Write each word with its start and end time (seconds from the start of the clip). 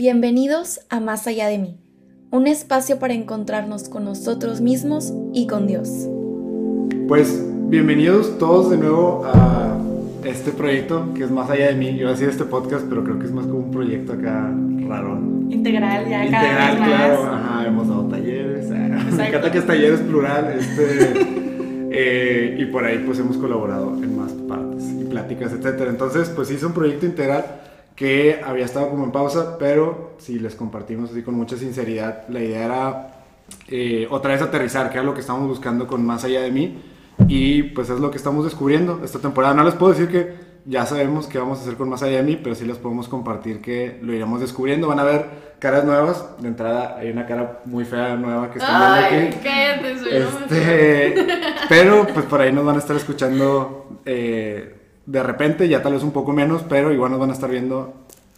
Bienvenidos 0.00 0.80
a 0.88 0.98
Más 0.98 1.26
allá 1.26 1.46
de 1.48 1.58
mí, 1.58 1.76
un 2.30 2.46
espacio 2.46 2.98
para 2.98 3.12
encontrarnos 3.12 3.90
con 3.90 4.06
nosotros 4.06 4.62
mismos 4.62 5.12
y 5.34 5.46
con 5.46 5.66
Dios. 5.66 6.08
Pues 7.06 7.44
bienvenidos 7.68 8.38
todos 8.38 8.70
de 8.70 8.78
nuevo 8.78 9.26
a 9.26 9.78
este 10.24 10.52
proyecto 10.52 11.12
que 11.12 11.24
es 11.24 11.30
Más 11.30 11.50
allá 11.50 11.66
de 11.66 11.74
mí. 11.74 11.98
Yo 11.98 12.08
decía 12.08 12.30
este 12.30 12.44
podcast, 12.44 12.86
pero 12.88 13.04
creo 13.04 13.18
que 13.18 13.26
es 13.26 13.32
más 13.32 13.44
como 13.44 13.58
un 13.58 13.70
proyecto 13.70 14.14
acá 14.14 14.50
raro. 14.88 15.18
Integral, 15.50 16.08
ya 16.08 16.24
Integral, 16.24 16.56
cada 16.56 16.70
vez 16.70 16.76
claro. 16.76 17.22
más. 17.22 17.34
Ajá, 17.34 17.66
hemos 17.66 17.88
dado 17.88 18.04
talleres. 18.04 18.70
Me 19.18 19.28
encanta 19.28 19.52
que 19.52 19.58
es 19.58 19.66
talleres 19.66 20.00
plural. 20.00 20.54
Este, 20.58 21.12
eh, 21.90 22.56
y 22.58 22.64
por 22.72 22.86
ahí 22.86 23.02
pues 23.04 23.18
hemos 23.18 23.36
colaborado 23.36 23.92
en 24.02 24.16
más 24.16 24.32
partes 24.32 24.82
y 24.98 25.04
pláticas, 25.04 25.52
etcétera. 25.52 25.90
Entonces, 25.90 26.30
pues 26.30 26.48
sí, 26.48 26.54
es 26.54 26.62
un 26.62 26.72
proyecto 26.72 27.04
integral 27.04 27.44
que 28.00 28.40
había 28.42 28.64
estado 28.64 28.88
como 28.88 29.04
en 29.04 29.12
pausa, 29.12 29.58
pero 29.58 30.12
si 30.16 30.38
les 30.38 30.54
compartimos 30.54 31.10
así 31.10 31.20
con 31.22 31.34
mucha 31.34 31.58
sinceridad, 31.58 32.26
la 32.30 32.40
idea 32.40 32.64
era 32.64 33.24
eh, 33.68 34.08
otra 34.10 34.32
vez 34.32 34.40
aterrizar, 34.40 34.88
que 34.88 34.96
era 34.96 35.04
lo 35.04 35.12
que 35.12 35.20
estamos 35.20 35.46
buscando 35.46 35.86
con 35.86 36.02
Más 36.06 36.24
Allá 36.24 36.40
de 36.40 36.50
mí, 36.50 36.82
y 37.28 37.62
pues 37.62 37.90
es 37.90 38.00
lo 38.00 38.10
que 38.10 38.16
estamos 38.16 38.46
descubriendo 38.46 39.02
esta 39.04 39.18
temporada. 39.18 39.52
No 39.52 39.64
les 39.64 39.74
puedo 39.74 39.92
decir 39.92 40.08
que 40.08 40.32
ya 40.64 40.86
sabemos 40.86 41.26
qué 41.26 41.38
vamos 41.38 41.58
a 41.58 41.60
hacer 41.60 41.74
con 41.74 41.90
Más 41.90 42.02
Allá 42.02 42.16
de 42.16 42.22
mí, 42.22 42.40
pero 42.42 42.54
sí 42.54 42.64
les 42.64 42.78
podemos 42.78 43.06
compartir 43.06 43.60
que 43.60 43.98
lo 44.00 44.14
iremos 44.14 44.40
descubriendo. 44.40 44.88
Van 44.88 45.00
a 45.00 45.04
ver 45.04 45.26
caras 45.58 45.84
nuevas, 45.84 46.24
de 46.40 46.48
entrada 46.48 46.96
hay 46.98 47.10
una 47.10 47.26
cara 47.26 47.60
muy 47.66 47.84
fea 47.84 48.16
nueva 48.16 48.50
que 48.50 48.60
viendo 48.60 48.76
Ay, 48.78 49.26
aquí. 49.26 49.38
cállate, 49.44 49.98
soy 49.98 50.08
Este, 50.10 51.26
pero 51.68 52.06
pues 52.06 52.24
por 52.24 52.40
ahí 52.40 52.50
nos 52.50 52.64
van 52.64 52.76
a 52.76 52.78
estar 52.78 52.96
escuchando 52.96 54.00
eh, 54.06 54.79
de 55.10 55.22
repente, 55.22 55.68
ya 55.68 55.82
tal 55.82 55.94
vez 55.94 56.02
un 56.02 56.12
poco 56.12 56.32
menos, 56.32 56.62
pero 56.68 56.92
igual 56.92 57.10
nos 57.10 57.20
van 57.20 57.30
a 57.30 57.32
estar 57.32 57.50
viendo 57.50 57.94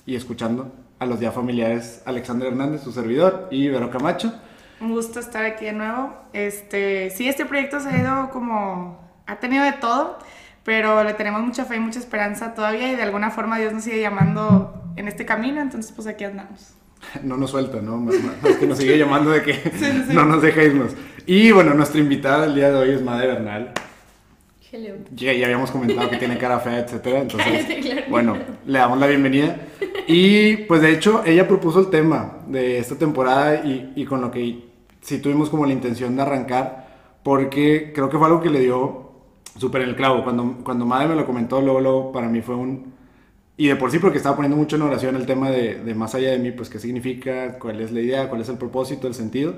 y 0.07 0.17
escuchando 0.17 0.73
a 0.99 1.07
los 1.07 1.21
ya 1.21 1.31
familiares 1.33 2.03
Alexander 2.07 2.49
Hernández, 2.49 2.83
su 2.83 2.93
servidor, 2.93 3.49
y 3.51 3.69
Vero 3.69 3.91
Camacho. 3.91 4.33
Un 4.81 4.93
gusto 4.93 5.21
estar 5.21 5.45
aquí 5.45 5.67
de 5.67 5.73
nuevo. 5.75 6.15
Este, 6.33 7.11
sí, 7.11 7.29
este 7.29 7.45
proyecto 7.45 7.79
se 7.81 7.89
ha 7.91 7.99
ido 8.01 8.31
como, 8.31 8.99
ha 9.27 9.37
tenido 9.37 9.65
de 9.65 9.73
todo, 9.73 10.19
pero 10.65 11.05
le 11.05 11.13
tenemos 11.15 11.43
mucha 11.43 11.65
fe 11.67 11.77
y 11.77 11.81
mucha 11.81 11.99
esperanza 11.99 12.55
todavía 12.55 12.91
y 12.91 12.97
de 12.97 13.03
alguna 13.03 13.31
forma 13.31 13.59
Dios 13.59 13.73
nos 13.73 13.85
sigue 13.85 14.01
llamando 14.01 14.83
en 14.97 15.09
este 15.09 15.27
camino, 15.27 15.61
entonces 15.61 15.93
pues 15.93 16.07
aquí 16.09 16.25
andamos. 16.25 16.75
No 17.23 17.37
nos 17.37 17.51
suelta, 17.51 17.81
¿no? 17.83 17.97
Más- 17.99 18.15
más- 18.23 18.57
que 18.57 18.67
nos 18.67 18.79
sigue 18.79 18.97
llamando 18.97 19.31
de 19.31 19.43
que 19.43 19.55
sí, 19.75 20.05
sí. 20.09 20.15
no 20.15 20.25
nos 20.25 20.41
deja 20.41 20.63
irnos. 20.63 20.93
Y 21.27 21.51
bueno, 21.53 21.75
nuestra 21.75 22.01
invitada 22.01 22.47
el 22.47 22.55
día 22.55 22.71
de 22.71 22.77
hoy 22.77 22.91
es 22.91 23.03
Madre 23.03 23.27
Bernal. 23.27 23.73
Hello. 24.73 24.95
Ya, 25.15 25.35
ya 25.35 25.45
habíamos 25.45 25.71
comentado 25.71 26.09
que 26.09 26.17
tiene 26.17 26.39
cara 26.39 26.59
fea, 26.59 26.79
etcétera. 26.79 27.21
Entonces, 27.23 27.67
claro. 27.83 28.03
bueno, 28.09 28.39
le 28.67 28.79
damos 28.79 28.99
la 28.99 29.07
bienvenida. 29.07 29.57
Y 30.07 30.57
pues 30.65 30.81
de 30.81 30.93
hecho, 30.93 31.23
ella 31.27 31.47
propuso 31.47 31.79
el 31.81 31.91
tema 31.91 32.39
de 32.47 32.79
esta 32.79 32.97
temporada 32.97 33.67
y, 33.67 33.93
y 33.95 34.07
con 34.07 34.23
lo 34.23 34.31
que 34.31 34.65
sí 35.03 35.19
tuvimos 35.19 35.51
como 35.51 35.67
la 35.67 35.75
intención 35.75 36.17
de 36.17 36.23
arrancar, 36.23 36.89
porque 37.23 37.93
creo 37.95 38.09
que 38.09 38.17
fue 38.17 38.27
algo 38.27 38.41
que 38.41 38.49
le 38.49 38.61
dio 38.61 39.13
súper 39.59 39.83
en 39.83 39.91
el 39.91 39.97
clavo. 39.97 40.25
Cuando, 40.25 40.65
cuando 40.65 40.87
Madre 40.87 41.09
me 41.09 41.17
lo 41.17 41.27
comentó, 41.27 41.61
luego, 41.61 41.81
luego 41.81 42.13
para 42.13 42.29
mí 42.29 42.41
fue 42.41 42.55
un... 42.57 42.95
Y 43.59 43.69
de 43.69 43.77
por 43.77 43.91
sí, 43.91 43.99
porque 43.99 44.17
estaba 44.17 44.37
poniendo 44.37 44.57
mucho 44.57 44.77
en 44.77 44.83
oración 44.83 45.17
el 45.17 45.27
tema 45.27 45.51
de, 45.51 45.75
de 45.75 45.95
más 45.95 46.15
allá 46.15 46.31
de 46.31 46.39
mí, 46.39 46.51
pues 46.51 46.71
qué 46.71 46.79
significa, 46.79 47.59
cuál 47.59 47.81
es 47.83 47.93
la 47.93 48.01
idea, 48.01 48.31
cuál 48.31 48.41
es 48.41 48.49
el 48.49 48.57
propósito, 48.57 49.07
el 49.07 49.15
sentido 49.15 49.55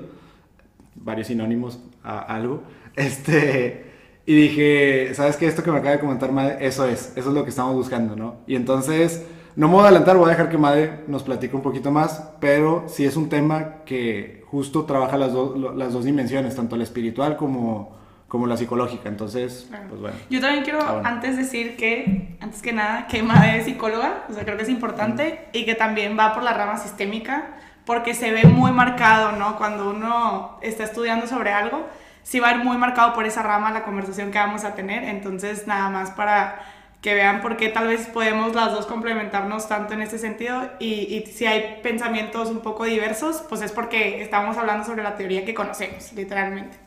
varios 0.95 1.27
sinónimos 1.27 1.79
a 2.03 2.19
algo. 2.19 2.63
Este, 2.95 3.85
y 4.25 4.35
dije, 4.35 5.13
¿sabes 5.13 5.37
qué? 5.37 5.45
Esto 5.47 5.61
que 5.63 5.71
me 5.71 5.77
acaba 5.77 5.91
de 5.93 5.99
comentar 5.99 6.31
Made, 6.31 6.65
eso 6.65 6.85
es, 6.87 7.13
eso 7.15 7.29
es 7.29 7.35
lo 7.35 7.43
que 7.43 7.49
estamos 7.49 7.75
buscando, 7.75 8.15
¿no? 8.15 8.35
Y 8.47 8.55
entonces, 8.55 9.25
no 9.55 9.67
me 9.67 9.73
voy 9.75 9.83
a 9.83 9.87
adelantar, 9.87 10.17
voy 10.17 10.25
a 10.27 10.29
dejar 10.31 10.49
que 10.49 10.57
Made 10.57 11.03
nos 11.07 11.23
platique 11.23 11.55
un 11.55 11.61
poquito 11.61 11.91
más, 11.91 12.23
pero 12.39 12.85
sí 12.87 13.05
es 13.05 13.15
un 13.17 13.29
tema 13.29 13.83
que 13.85 14.43
justo 14.49 14.85
trabaja 14.85 15.17
las, 15.17 15.31
dos- 15.33 15.57
lo- 15.57 15.73
las 15.75 15.93
dos 15.93 16.05
dimensiones, 16.05 16.55
tanto 16.55 16.75
la 16.75 16.83
espiritual 16.83 17.37
como, 17.37 17.95
como 18.27 18.47
la 18.47 18.57
psicológica. 18.57 19.09
Entonces, 19.09 19.67
Claro. 19.69 19.85
pues 19.89 20.01
bueno. 20.01 20.17
Yo 20.29 20.41
también 20.41 20.63
quiero 20.63 20.79
Ah, 20.81 20.93
bueno. 20.93 21.07
antes 21.07 21.37
decir 21.37 21.77
que, 21.77 22.35
antes 22.41 22.61
que 22.61 22.73
nada, 22.73 23.05
que 23.07 23.21
Madre 23.21 23.59
es 23.59 23.65
psicóloga, 23.65 24.25
o 24.29 24.33
sea, 24.33 24.43
creo 24.43 24.57
que 24.57 24.63
es 24.63 24.69
importante 24.69 25.45
y 25.53 25.65
que 25.65 25.75
también 25.75 26.17
va 26.17 26.33
por 26.33 26.41
la 26.43 26.53
rama 26.53 26.77
sistémica, 26.77 27.57
porque 27.85 28.15
se 28.15 28.31
ve 28.31 28.45
muy 28.45 28.71
marcado, 28.71 29.33
¿no? 29.33 29.55
Cuando 29.57 29.91
uno 29.91 30.57
está 30.63 30.83
estudiando 30.83 31.27
sobre 31.27 31.51
algo, 31.51 31.85
sí 32.25 32.39
va 32.39 32.49
a 32.49 32.55
ir 32.55 32.63
muy 32.63 32.75
marcado 32.77 33.13
por 33.13 33.25
esa 33.25 33.43
rama 33.43 33.71
la 33.71 33.83
conversación 33.83 34.31
que 34.31 34.39
vamos 34.39 34.63
a 34.63 34.73
tener, 34.73 35.03
entonces 35.03 35.67
nada 35.67 35.89
más 35.89 36.09
para 36.11 36.59
que 37.01 37.13
vean 37.13 37.39
por 37.41 37.55
qué 37.55 37.69
tal 37.69 37.87
vez 37.87 38.07
podemos 38.07 38.55
las 38.55 38.71
dos 38.71 38.87
complementarnos 38.87 39.67
tanto 39.67 39.93
en 39.93 40.01
este 40.01 40.17
sentido 40.17 40.71
y, 40.79 41.15
y 41.15 41.25
si 41.27 41.45
hay 41.45 41.79
pensamientos 41.83 42.49
un 42.49 42.61
poco 42.61 42.83
diversos, 42.85 43.43
pues 43.47 43.61
es 43.61 43.71
porque 43.71 44.23
estamos 44.23 44.57
hablando 44.57 44.83
sobre 44.83 45.03
la 45.03 45.15
teoría 45.15 45.45
que 45.45 45.53
conocemos, 45.53 46.11
literalmente. 46.13 46.77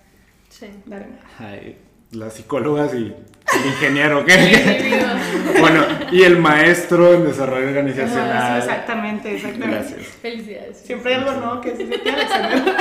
Sí. 0.49 0.67
Dale. 0.87 1.07
Ay, 1.39 1.79
las 2.11 2.35
psicólogas 2.35 2.93
y 2.95 3.15
el 3.57 3.67
ingeniero, 3.67 4.25
¿qué? 4.25 5.07
bueno, 5.61 5.85
y 6.13 6.23
el 6.23 6.39
maestro 6.39 7.15
en 7.15 7.25
desarrollo 7.27 7.69
organizacional. 7.69 8.63
sí, 8.63 8.69
exactamente, 8.69 9.35
exactamente. 9.37 9.77
Gracias. 9.77 10.07
Felicidades. 10.23 10.79
Siempre 10.79 11.15
hay 11.15 11.21
algo 11.21 11.33
nuevo 11.33 11.61
que 11.61 11.71
ti, 11.71 11.85
Alexander. 12.09 12.75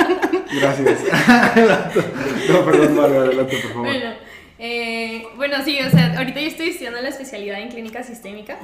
Gracias. 0.60 1.00
no, 2.50 2.64
perdón, 2.64 2.96
vale, 2.96 3.16
adelante, 3.18 3.56
por 3.62 3.70
favor. 3.72 3.86
Bueno, 3.86 4.10
eh, 4.58 5.22
bueno, 5.36 5.56
sí, 5.64 5.78
o 5.80 5.90
sea, 5.90 6.18
ahorita 6.18 6.40
yo 6.40 6.46
estoy 6.48 6.68
estudiando 6.70 7.00
la 7.00 7.08
especialidad 7.08 7.60
en 7.60 7.68
clínica 7.70 8.02
sistémica 8.02 8.58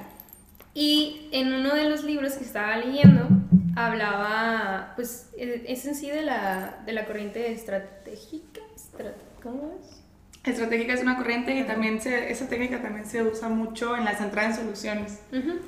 y 0.74 1.28
en 1.32 1.52
uno 1.52 1.74
de 1.74 1.88
los 1.88 2.02
libros 2.04 2.32
que 2.34 2.44
estaba 2.44 2.76
leyendo 2.78 3.28
hablaba, 3.76 4.92
pues, 4.96 5.30
eh, 5.38 5.64
es 5.68 5.84
en 5.86 5.94
sí 5.94 6.08
de 6.10 6.22
la, 6.22 6.76
de 6.86 6.92
la 6.92 7.04
corriente 7.06 7.50
estratégica, 7.52 8.60
estra- 8.76 9.14
¿cómo 9.42 9.72
es? 9.80 10.03
Estratégica 10.44 10.92
es 10.92 11.00
una 11.02 11.16
corriente 11.16 11.54
y 11.54 11.64
también 11.64 12.00
se, 12.00 12.30
esa 12.30 12.48
técnica 12.48 12.82
también 12.82 13.06
se 13.06 13.22
usa 13.22 13.48
mucho 13.48 13.96
en 13.96 14.04
las 14.04 14.20
entradas 14.20 14.58
en 14.58 14.64
soluciones. 14.64 15.20
Ujú. 15.32 15.58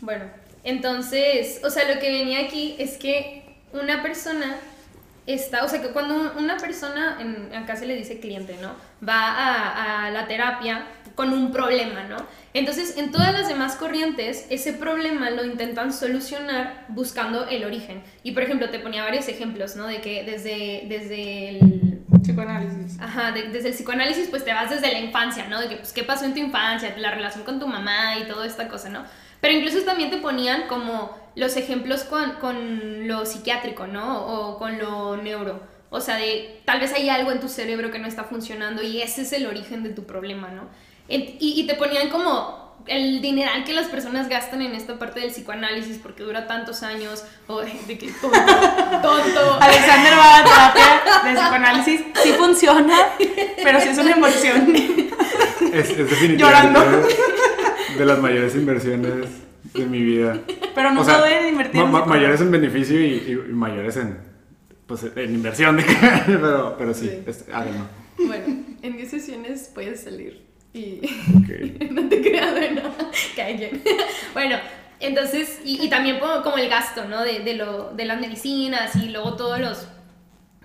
Bueno, 0.00 0.24
entonces, 0.64 1.60
o 1.64 1.70
sea, 1.70 1.92
lo 1.92 2.00
que 2.00 2.10
venía 2.10 2.40
aquí 2.40 2.76
es 2.78 2.96
que 2.96 3.44
una 3.72 4.02
persona 4.02 4.56
está, 5.26 5.64
o 5.64 5.68
sea, 5.68 5.82
que 5.82 5.88
cuando 5.88 6.32
una 6.38 6.56
persona, 6.56 7.18
en, 7.20 7.54
acá 7.54 7.76
se 7.76 7.86
le 7.86 7.94
dice 7.94 8.20
cliente, 8.20 8.56
¿no? 8.60 8.74
Va 9.06 9.28
a, 9.28 10.06
a 10.06 10.10
la 10.10 10.26
terapia 10.26 10.86
con 11.14 11.32
un 11.32 11.52
problema, 11.52 12.04
¿no? 12.04 12.16
Entonces, 12.54 12.96
en 12.96 13.12
todas 13.12 13.32
las 13.32 13.48
demás 13.48 13.76
corrientes, 13.76 14.46
ese 14.50 14.72
problema 14.72 15.30
lo 15.30 15.44
intentan 15.44 15.92
solucionar 15.92 16.86
buscando 16.88 17.46
el 17.48 17.64
origen. 17.64 18.02
Y, 18.22 18.32
por 18.32 18.42
ejemplo, 18.42 18.70
te 18.70 18.78
ponía 18.78 19.02
varios 19.02 19.28
ejemplos, 19.28 19.76
¿no? 19.76 19.86
De 19.86 20.00
que 20.00 20.24
desde, 20.24 20.84
desde 20.88 21.50
el 21.50 21.91
Psicoanálisis. 22.20 23.00
Ajá, 23.00 23.32
de- 23.32 23.48
desde 23.48 23.68
el 23.68 23.74
psicoanálisis 23.74 24.28
pues 24.28 24.44
te 24.44 24.52
vas 24.52 24.70
desde 24.70 24.92
la 24.92 24.98
infancia, 25.00 25.46
¿no? 25.48 25.60
De 25.60 25.68
que 25.68 25.76
pues 25.76 25.92
qué 25.92 26.04
pasó 26.04 26.24
en 26.24 26.34
tu 26.34 26.40
infancia, 26.40 26.94
la 26.98 27.10
relación 27.10 27.44
con 27.44 27.58
tu 27.60 27.66
mamá 27.66 28.18
y 28.18 28.24
toda 28.24 28.46
esta 28.46 28.68
cosa, 28.68 28.88
¿no? 28.88 29.04
Pero 29.40 29.54
incluso 29.54 29.80
también 29.84 30.10
te 30.10 30.18
ponían 30.18 30.68
como 30.68 31.16
los 31.34 31.56
ejemplos 31.56 32.04
con, 32.04 32.32
con 32.34 33.08
lo 33.08 33.24
psiquiátrico, 33.26 33.86
¿no? 33.86 34.24
O 34.26 34.58
con 34.58 34.78
lo 34.78 35.16
neuro. 35.16 35.60
O 35.90 36.00
sea, 36.00 36.16
de 36.16 36.60
tal 36.64 36.80
vez 36.80 36.92
hay 36.94 37.08
algo 37.08 37.32
en 37.32 37.40
tu 37.40 37.48
cerebro 37.48 37.90
que 37.90 37.98
no 37.98 38.06
está 38.06 38.24
funcionando 38.24 38.82
y 38.82 39.02
ese 39.02 39.22
es 39.22 39.32
el 39.32 39.46
origen 39.46 39.82
de 39.82 39.90
tu 39.90 40.04
problema, 40.04 40.48
¿no? 40.48 40.68
Y 41.08 41.66
te 41.66 41.74
ponían 41.74 42.08
como 42.08 42.71
el 42.86 43.20
dineral 43.22 43.64
que 43.64 43.72
las 43.72 43.86
personas 43.88 44.28
gastan 44.28 44.62
en 44.62 44.74
esta 44.74 44.98
parte 44.98 45.20
del 45.20 45.30
psicoanálisis 45.30 45.98
porque 45.98 46.22
dura 46.22 46.46
tantos 46.46 46.82
años, 46.82 47.24
o 47.46 47.60
de 47.60 47.98
que 47.98 48.10
tonto, 48.20 48.38
tonto. 49.02 49.58
Alexander 49.60 50.12
va 50.18 50.38
a 50.38 50.44
terapia 50.44 51.30
de 51.30 51.34
psicoanálisis. 51.40 52.00
Sí 52.22 52.32
funciona, 52.32 52.96
pero 53.62 53.80
sí 53.80 53.88
es 53.88 53.98
una 53.98 54.10
inversión. 54.16 54.74
Es, 55.72 55.90
es 55.90 55.96
definitivamente 56.10 56.78
Llorando. 56.78 57.08
de 57.98 58.04
las 58.06 58.18
mayores 58.18 58.54
inversiones 58.54 59.26
de 59.74 59.86
mi 59.86 60.02
vida. 60.02 60.38
Pero 60.74 60.90
no 60.90 61.00
O 61.00 61.04
sea, 61.04 61.48
invertir 61.48 61.84
ma- 61.84 62.04
mayores 62.04 62.40
en 62.40 62.50
beneficio 62.50 63.00
y, 63.00 63.04
y- 63.26 63.32
y 63.32 63.52
mayores 63.52 63.96
en, 63.96 64.18
pues, 64.86 65.04
en 65.14 65.34
inversión. 65.34 65.76
De, 65.76 65.84
pero, 66.26 66.74
pero 66.78 66.92
sí, 66.94 67.08
Sí. 67.08 67.22
es- 67.26 67.44
háganlo. 67.52 67.86
Bueno, 68.18 68.44
en 68.82 68.96
10 68.96 69.10
sesiones 69.10 69.70
puedes 69.74 70.02
salir 70.04 70.46
y 70.74 71.00
Ok. 71.36 71.90
no 71.90 72.08
te 72.08 72.20
creas, 72.20 72.52
bueno. 72.52 72.82
Bueno, 74.34 74.56
entonces, 75.00 75.60
y, 75.64 75.84
y 75.84 75.90
también 75.90 76.18
como, 76.18 76.42
como 76.42 76.58
el 76.58 76.68
gasto, 76.68 77.04
¿no? 77.04 77.22
De, 77.22 77.40
de, 77.40 77.54
lo, 77.54 77.92
de 77.92 78.04
las 78.04 78.20
medicinas 78.20 78.96
y 78.96 79.08
luego 79.08 79.36
todos 79.36 79.60
los 79.60 79.88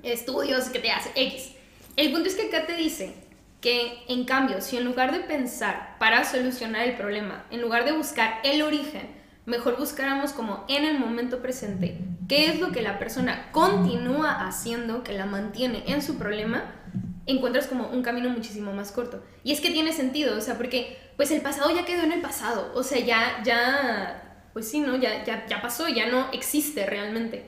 estudios 0.03 0.65
que 0.65 0.79
te 0.79 0.91
hace 0.91 1.11
X. 1.15 1.53
El 1.95 2.11
punto 2.11 2.29
es 2.29 2.35
que 2.35 2.47
acá 2.47 2.65
te 2.65 2.75
dice 2.75 3.15
que, 3.61 4.03
en 4.07 4.25
cambio, 4.25 4.61
si 4.61 4.77
en 4.77 4.85
lugar 4.85 5.11
de 5.11 5.19
pensar 5.21 5.97
para 5.99 6.23
solucionar 6.23 6.87
el 6.87 6.95
problema, 6.95 7.45
en 7.49 7.61
lugar 7.61 7.85
de 7.85 7.91
buscar 7.91 8.39
el 8.43 8.61
origen, 8.61 9.09
mejor 9.45 9.77
buscáramos 9.77 10.33
como 10.33 10.65
en 10.67 10.85
el 10.85 10.99
momento 10.99 11.41
presente 11.41 11.97
qué 12.27 12.47
es 12.47 12.59
lo 12.59 12.71
que 12.71 12.81
la 12.81 12.99
persona 12.99 13.49
continúa 13.51 14.45
haciendo 14.45 15.03
que 15.03 15.13
la 15.13 15.25
mantiene 15.25 15.83
en 15.87 16.01
su 16.01 16.17
problema, 16.17 16.65
encuentras 17.27 17.67
como 17.67 17.89
un 17.89 18.01
camino 18.01 18.29
muchísimo 18.29 18.73
más 18.73 18.91
corto. 18.91 19.23
Y 19.43 19.51
es 19.51 19.61
que 19.61 19.69
tiene 19.71 19.91
sentido, 19.93 20.37
o 20.37 20.41
sea, 20.41 20.55
porque 20.55 20.97
pues 21.17 21.31
el 21.31 21.41
pasado 21.41 21.69
ya 21.75 21.85
quedó 21.85 22.03
en 22.03 22.11
el 22.13 22.21
pasado, 22.21 22.71
o 22.75 22.83
sea, 22.83 22.99
ya, 22.99 23.41
ya, 23.43 24.49
pues 24.53 24.69
sí, 24.69 24.79
¿no? 24.79 24.95
Ya, 24.95 25.23
ya, 25.23 25.45
ya 25.47 25.61
pasó, 25.61 25.87
ya 25.87 26.07
no 26.07 26.27
existe 26.31 26.85
realmente. 26.85 27.45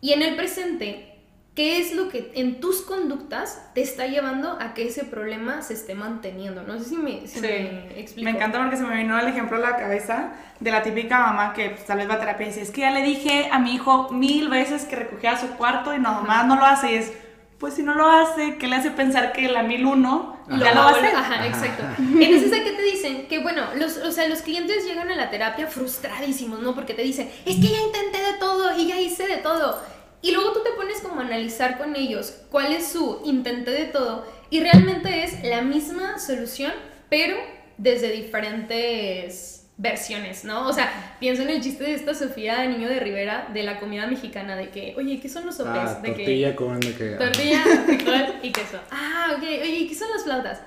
Y 0.00 0.12
en 0.14 0.22
el 0.22 0.34
presente, 0.36 1.06
¿qué 1.54 1.78
es 1.78 1.94
lo 1.94 2.08
que 2.08 2.32
en 2.34 2.60
tus 2.60 2.80
conductas 2.82 3.70
te 3.74 3.82
está 3.82 4.06
llevando 4.06 4.56
a 4.60 4.72
que 4.72 4.86
ese 4.88 5.04
problema 5.04 5.60
se 5.62 5.74
esté 5.74 5.94
manteniendo? 5.94 6.62
No 6.62 6.78
sé 6.78 6.86
si 6.86 6.96
me, 6.96 7.20
si 7.26 7.38
Sí. 7.38 7.40
me 7.42 8.00
explico. 8.00 8.24
Me 8.30 8.36
encanta 8.36 8.58
porque 8.58 8.78
se 8.78 8.82
me 8.84 8.96
vino 8.96 9.18
el 9.18 9.28
ejemplo 9.28 9.58
a 9.58 9.60
la 9.60 9.76
cabeza 9.76 10.32
de 10.58 10.70
la 10.70 10.82
típica 10.82 11.18
mamá 11.18 11.52
que 11.52 11.70
pues, 11.70 11.84
tal 11.84 11.98
vez 11.98 12.08
va 12.08 12.14
a 12.14 12.18
terapia 12.20 12.46
y 12.46 12.48
dice, 12.50 12.62
es 12.62 12.70
que 12.70 12.80
ya 12.80 12.90
le 12.90 13.02
dije 13.02 13.48
a 13.52 13.58
mi 13.58 13.74
hijo 13.74 14.10
mil 14.10 14.48
veces 14.48 14.84
que 14.86 14.96
recogiera 14.96 15.38
su 15.38 15.48
cuarto 15.56 15.94
y 15.94 15.98
nomás 15.98 16.46
no 16.46 16.56
lo 16.56 16.64
hace. 16.64 16.92
Y 16.92 16.94
es, 16.96 17.12
pues 17.60 17.74
si 17.74 17.82
no 17.82 17.94
lo 17.94 18.10
hace, 18.10 18.56
¿qué 18.56 18.66
le 18.66 18.76
hace 18.76 18.90
pensar 18.90 19.32
que 19.32 19.46
la 19.48 19.62
mil 19.62 19.84
uno 19.84 20.42
Lo 20.48 20.56
ya 20.56 20.74
lo 20.74 20.80
va 20.80 20.88
a 20.88 20.90
hacer? 20.92 21.14
Ajá, 21.14 21.46
exacto. 21.46 21.84
Entonces, 21.98 22.52
¿a 22.58 22.64
qué 22.64 22.72
te 22.72 22.82
dicen? 22.82 23.28
Que 23.28 23.38
bueno, 23.40 23.66
los, 23.76 23.98
o 23.98 24.10
sea, 24.10 24.26
los 24.28 24.40
clientes 24.40 24.86
llegan 24.86 25.10
a 25.10 25.14
la 25.14 25.28
terapia 25.28 25.66
frustradísimos, 25.66 26.60
¿no? 26.60 26.74
Porque 26.74 26.94
te 26.94 27.02
dicen, 27.02 27.30
es 27.44 27.56
que 27.56 27.68
ya 27.68 27.78
intenté 27.78 28.18
de 28.18 28.38
todo 28.40 28.78
y 28.78 28.86
ya 28.86 28.98
hice 28.98 29.26
de 29.26 29.36
todo. 29.36 29.78
Y 30.22 30.32
luego 30.32 30.52
tú 30.52 30.62
te 30.64 30.70
pones 30.70 31.00
como 31.02 31.20
a 31.20 31.24
analizar 31.24 31.76
con 31.76 31.94
ellos 31.96 32.34
cuál 32.50 32.72
es 32.72 32.88
su 32.88 33.20
intenté 33.26 33.72
de 33.72 33.84
todo 33.84 34.26
y 34.48 34.60
realmente 34.60 35.24
es 35.24 35.44
la 35.44 35.60
misma 35.60 36.18
solución, 36.18 36.72
pero 37.10 37.36
desde 37.76 38.10
diferentes 38.10 39.59
versiones, 39.80 40.44
¿no? 40.44 40.68
O 40.68 40.72
sea, 40.74 41.16
pienso 41.18 41.42
en 41.42 41.48
el 41.48 41.62
chiste 41.62 41.84
de 41.84 41.94
esta 41.94 42.12
Sofía 42.12 42.66
Niño 42.66 42.86
de 42.86 43.00
Rivera 43.00 43.48
de 43.52 43.62
la 43.62 43.80
comida 43.80 44.06
mexicana, 44.06 44.54
de 44.54 44.68
que, 44.68 44.94
oye, 44.98 45.18
¿qué 45.20 45.28
son 45.28 45.46
los 45.46 45.56
sopes? 45.56 45.72
Ah, 45.74 46.00
de 46.02 46.12
que, 46.12 46.16
tortilla 46.16 46.56
con 46.56 46.80
de 46.80 46.94
que... 46.94 47.10
Tortilla, 47.12 47.62
frijol 47.86 48.34
y 48.42 48.52
queso. 48.52 48.78
Ah, 48.90 49.34
ok. 49.36 49.42
Oye, 49.42 49.78
¿y 49.78 49.88
qué 49.88 49.94
son 49.94 50.10
las 50.10 50.24
flautas? 50.24 50.60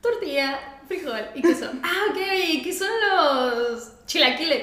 Tortilla, 0.00 0.58
frijol 0.88 1.20
y 1.34 1.42
queso. 1.42 1.70
Ah, 1.82 2.04
ok. 2.10 2.16
Oye, 2.16 2.52
¿y 2.52 2.62
qué 2.62 2.72
son 2.72 2.88
los 3.10 4.06
chilaquiles? 4.06 4.62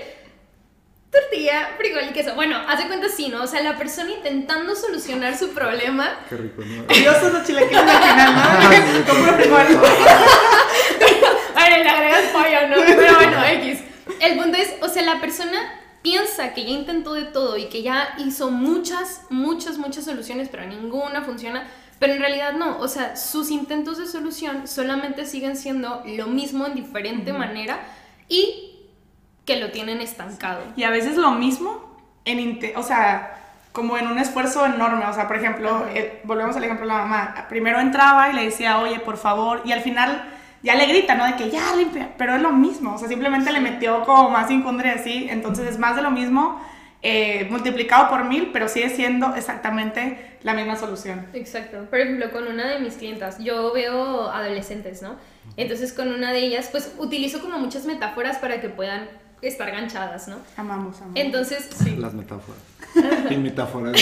Tortilla, 1.11 1.69
frijol 1.77 2.05
y 2.09 2.13
queso. 2.13 2.33
Bueno, 2.33 2.57
hace 2.67 2.87
cuenta 2.87 3.07
sí, 3.09 3.29
¿no? 3.29 3.43
O 3.43 3.47
sea, 3.47 3.61
la 3.61 3.77
persona 3.77 4.09
intentando 4.09 4.75
solucionar 4.75 5.37
su 5.37 5.49
problema. 5.49 6.17
Qué 6.27 6.37
rico, 6.37 6.63
¿no? 6.65 6.87
Curiosos 6.87 7.31
los 7.31 7.45
chilequiles 7.45 7.83
al 7.83 8.01
final, 8.01 8.35
¿no? 8.35 9.05
Con 9.13 9.17
puro 9.17 9.33
frijol. 9.33 9.67
Le 11.83 11.89
agregas 11.89 12.23
pollo, 12.31 12.67
¿no? 12.69 12.75
Pero 12.85 13.15
bueno, 13.15 13.43
X. 13.43 13.79
El 14.19 14.37
punto 14.37 14.57
es, 14.57 14.73
o 14.81 14.89
sea, 14.89 15.03
la 15.03 15.19
persona 15.19 15.57
piensa 16.01 16.53
que 16.53 16.63
ya 16.63 16.71
intentó 16.71 17.13
de 17.13 17.23
todo 17.23 17.57
y 17.57 17.65
que 17.65 17.81
ya 17.81 18.15
hizo 18.17 18.51
muchas, 18.51 19.21
muchas, 19.29 19.77
muchas 19.77 20.05
soluciones, 20.05 20.49
pero 20.49 20.65
ninguna 20.65 21.21
funciona. 21.21 21.65
Pero 21.99 22.13
en 22.13 22.19
realidad 22.19 22.53
no, 22.53 22.79
o 22.79 22.87
sea, 22.89 23.15
sus 23.15 23.49
intentos 23.49 23.97
de 23.97 24.07
solución 24.07 24.67
solamente 24.67 25.25
siguen 25.25 25.55
siendo 25.55 26.03
lo 26.05 26.27
mismo 26.27 26.65
en 26.65 26.75
diferente 26.75 27.31
manera 27.31 27.79
y 28.27 28.77
que 29.45 29.57
lo 29.57 29.71
tienen 29.71 30.01
estancado. 30.01 30.61
Y 30.75 30.83
a 30.83 30.89
veces 30.89 31.15
lo 31.15 31.31
mismo, 31.31 31.97
en 32.25 32.59
o 32.75 32.83
sea, 32.83 33.43
como 33.73 33.97
en 33.97 34.07
un 34.07 34.19
esfuerzo 34.19 34.65
enorme. 34.65 35.05
O 35.05 35.13
sea, 35.13 35.27
por 35.27 35.37
ejemplo, 35.37 35.85
eh, 35.93 36.21
volvemos 36.23 36.55
al 36.55 36.63
ejemplo 36.63 36.85
de 36.85 36.93
la 36.93 36.99
mamá. 36.99 37.45
Primero 37.49 37.79
entraba 37.79 38.29
y 38.29 38.33
le 38.33 38.45
decía, 38.45 38.79
oye, 38.79 38.99
por 38.99 39.17
favor, 39.17 39.61
y 39.65 39.71
al 39.71 39.81
final 39.81 40.23
ya 40.63 40.75
le 40.75 40.85
grita, 40.87 41.15
¿no? 41.15 41.25
De 41.25 41.35
que 41.35 41.49
ya 41.51 41.75
limpia, 41.75 42.13
pero 42.17 42.35
es 42.35 42.41
lo 42.41 42.51
mismo. 42.51 42.95
O 42.95 42.97
sea, 42.97 43.07
simplemente 43.07 43.51
le 43.51 43.59
metió 43.59 44.03
como 44.03 44.29
más 44.29 44.49
incundre 44.49 44.89
así. 44.91 45.27
Entonces 45.29 45.67
es 45.67 45.77
más 45.77 45.95
de 45.95 46.01
lo 46.01 46.09
mismo, 46.09 46.59
eh, 47.01 47.47
multiplicado 47.51 48.09
por 48.09 48.23
mil, 48.23 48.49
pero 48.53 48.69
sigue 48.69 48.89
siendo 48.89 49.35
exactamente 49.35 50.37
la 50.41 50.53
misma 50.53 50.77
solución. 50.77 51.27
Exacto. 51.33 51.85
Por 51.89 51.99
ejemplo, 51.99 52.31
con 52.31 52.47
una 52.47 52.65
de 52.67 52.79
mis 52.79 52.95
clientas, 52.95 53.39
yo 53.39 53.73
veo 53.73 54.29
adolescentes, 54.31 55.01
¿no? 55.01 55.15
Entonces 55.57 55.91
con 55.91 56.07
una 56.13 56.31
de 56.31 56.39
ellas, 56.39 56.69
pues 56.71 56.93
utilizo 56.97 57.41
como 57.41 57.59
muchas 57.59 57.85
metáforas 57.85 58.37
para 58.37 58.61
que 58.61 58.69
puedan 58.69 59.09
estar 59.41 59.69
ganchadas, 59.69 60.29
¿no? 60.29 60.37
Amamos, 60.55 60.95
amamos. 60.97 61.19
Entonces, 61.19 61.69
sí. 61.83 61.97
Las 61.97 62.13
metáforas. 62.13 62.61
Sin 63.27 63.43
metáforas. 63.43 64.01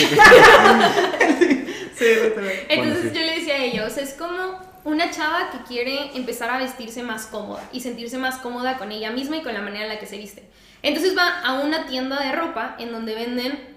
Sí, 1.94 2.04
literal. 2.24 2.50
Entonces 2.68 3.02
Bueno, 3.02 3.14
sí. 3.14 3.18
yo 3.20 3.26
le 3.26 3.34
decía 3.38 3.54
a 3.54 3.58
ellos, 3.58 3.96
es 3.98 4.14
como 4.14 4.58
una 4.84 5.10
chava 5.10 5.50
que 5.50 5.58
quiere 5.62 6.10
empezar 6.14 6.50
a 6.50 6.58
vestirse 6.58 7.02
más 7.02 7.26
cómoda 7.26 7.62
y 7.72 7.80
sentirse 7.80 8.18
más 8.18 8.38
cómoda 8.38 8.78
con 8.78 8.90
ella 8.90 9.10
misma 9.10 9.36
y 9.36 9.42
con 9.42 9.54
la 9.54 9.60
manera 9.60 9.84
en 9.84 9.90
la 9.90 9.98
que 9.98 10.06
se 10.06 10.18
viste. 10.18 10.48
Entonces 10.82 11.16
va 11.16 11.40
a 11.40 11.60
una 11.60 11.86
tienda 11.86 12.20
de 12.20 12.32
ropa 12.32 12.76
en 12.78 12.90
donde 12.90 13.14
venden 13.14 13.72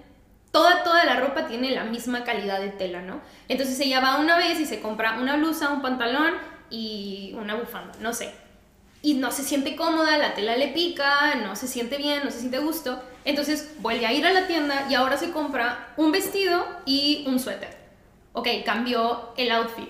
toda, 0.50 0.82
toda 0.82 1.04
la 1.04 1.20
ropa 1.20 1.46
tiene 1.46 1.70
la 1.70 1.84
misma 1.84 2.24
calidad 2.24 2.60
de 2.60 2.70
tela, 2.70 3.02
¿no? 3.02 3.20
Entonces 3.48 3.78
ella 3.80 4.00
va 4.00 4.16
una 4.16 4.36
vez 4.36 4.58
y 4.58 4.66
se 4.66 4.80
compra 4.80 5.18
una 5.20 5.36
blusa, 5.36 5.70
un 5.70 5.82
pantalón 5.82 6.34
y 6.70 7.34
una 7.38 7.54
bufanda, 7.54 7.94
no 8.00 8.12
sé. 8.12 8.32
Y 9.02 9.14
no 9.14 9.30
se 9.30 9.44
siente 9.44 9.76
cómoda, 9.76 10.18
la 10.18 10.34
tela 10.34 10.56
le 10.56 10.68
pica, 10.68 11.36
no 11.36 11.54
se 11.54 11.68
siente 11.68 11.96
bien, 11.96 12.24
no 12.24 12.30
se 12.30 12.40
siente 12.40 12.58
gusto. 12.58 13.00
Entonces 13.24 13.76
vuelve 13.80 14.06
a 14.06 14.12
ir 14.12 14.26
a 14.26 14.32
la 14.32 14.46
tienda 14.46 14.86
y 14.90 14.94
ahora 14.94 15.16
se 15.16 15.30
compra 15.30 15.92
un 15.96 16.10
vestido 16.10 16.66
y 16.86 17.24
un 17.28 17.38
suéter. 17.38 17.76
Ok, 18.32 18.48
cambió 18.64 19.32
el 19.36 19.52
outfit, 19.52 19.88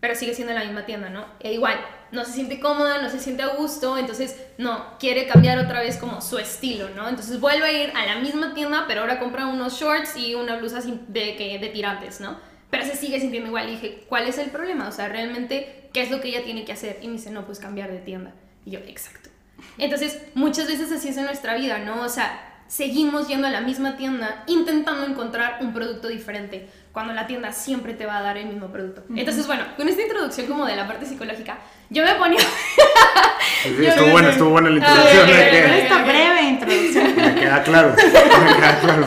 pero 0.00 0.14
sigue 0.14 0.34
siendo 0.34 0.52
la 0.52 0.64
misma 0.64 0.84
tienda, 0.84 1.08
¿no? 1.08 1.24
E 1.40 1.52
igual, 1.54 1.78
no 2.12 2.24
se 2.24 2.32
siente 2.32 2.60
cómoda, 2.60 3.00
no 3.02 3.10
se 3.10 3.18
siente 3.18 3.42
a 3.42 3.54
gusto, 3.56 3.98
entonces 3.98 4.36
no, 4.58 4.98
quiere 4.98 5.26
cambiar 5.26 5.58
otra 5.58 5.80
vez 5.80 5.96
como 5.96 6.20
su 6.20 6.38
estilo, 6.38 6.88
¿no? 6.90 7.08
Entonces 7.08 7.40
vuelve 7.40 7.66
a 7.66 7.72
ir 7.72 7.92
a 7.94 8.06
la 8.06 8.16
misma 8.16 8.54
tienda, 8.54 8.84
pero 8.86 9.00
ahora 9.02 9.18
compra 9.18 9.46
unos 9.46 9.80
shorts 9.80 10.16
y 10.16 10.34
una 10.34 10.56
blusa 10.56 10.80
de, 10.80 11.36
que, 11.36 11.58
de 11.58 11.68
tirantes, 11.68 12.20
¿no? 12.20 12.38
Pero 12.70 12.84
se 12.84 12.96
sigue 12.96 13.20
sintiendo 13.20 13.48
igual. 13.48 13.68
Y 13.68 13.72
dije, 13.72 14.04
¿cuál 14.08 14.26
es 14.26 14.38
el 14.38 14.50
problema? 14.50 14.88
O 14.88 14.92
sea, 14.92 15.08
realmente, 15.08 15.88
¿qué 15.92 16.02
es 16.02 16.10
lo 16.10 16.20
que 16.20 16.28
ella 16.28 16.44
tiene 16.44 16.64
que 16.64 16.72
hacer? 16.72 16.98
Y 17.00 17.06
me 17.06 17.14
dice, 17.14 17.30
no, 17.30 17.46
pues 17.46 17.58
cambiar 17.58 17.90
de 17.90 17.98
tienda. 17.98 18.34
Y 18.64 18.72
yo, 18.72 18.80
exacto. 18.80 19.30
Entonces, 19.78 20.20
muchas 20.34 20.66
veces 20.66 20.92
así 20.92 21.08
es 21.08 21.16
en 21.16 21.24
nuestra 21.24 21.56
vida, 21.56 21.78
¿no? 21.78 22.02
O 22.02 22.08
sea, 22.08 22.56
seguimos 22.68 23.28
yendo 23.28 23.46
a 23.46 23.50
la 23.50 23.60
misma 23.60 23.96
tienda 23.96 24.44
intentando 24.46 25.06
encontrar 25.06 25.58
un 25.60 25.72
producto 25.72 26.08
diferente, 26.08 26.68
cuando 26.96 27.12
la 27.12 27.26
tienda 27.26 27.52
siempre 27.52 27.92
te 27.92 28.06
va 28.06 28.16
a 28.16 28.22
dar 28.22 28.38
el 28.38 28.46
mismo 28.46 28.68
producto. 28.68 29.02
Entonces, 29.14 29.46
bueno, 29.46 29.64
con 29.76 29.86
esta 29.86 30.00
introducción 30.00 30.46
como 30.46 30.64
de 30.64 30.76
la 30.76 30.86
parte 30.86 31.04
psicológica, 31.04 31.58
yo 31.90 32.02
me 32.02 32.14
ponía... 32.14 32.40
Sí, 32.40 33.68
estuvo 33.86 34.12
buena, 34.12 34.30
estuvo 34.30 34.48
buena 34.48 34.70
la 34.70 34.76
introducción. 34.76 35.28
Esta 35.28 36.02
breve 36.04 36.42
introducción. 36.42 37.16
Me 37.16 37.34
queda 37.34 37.62
claro. 37.62 37.90
Me 37.96 38.56
queda 38.56 38.80
claro. 38.80 39.06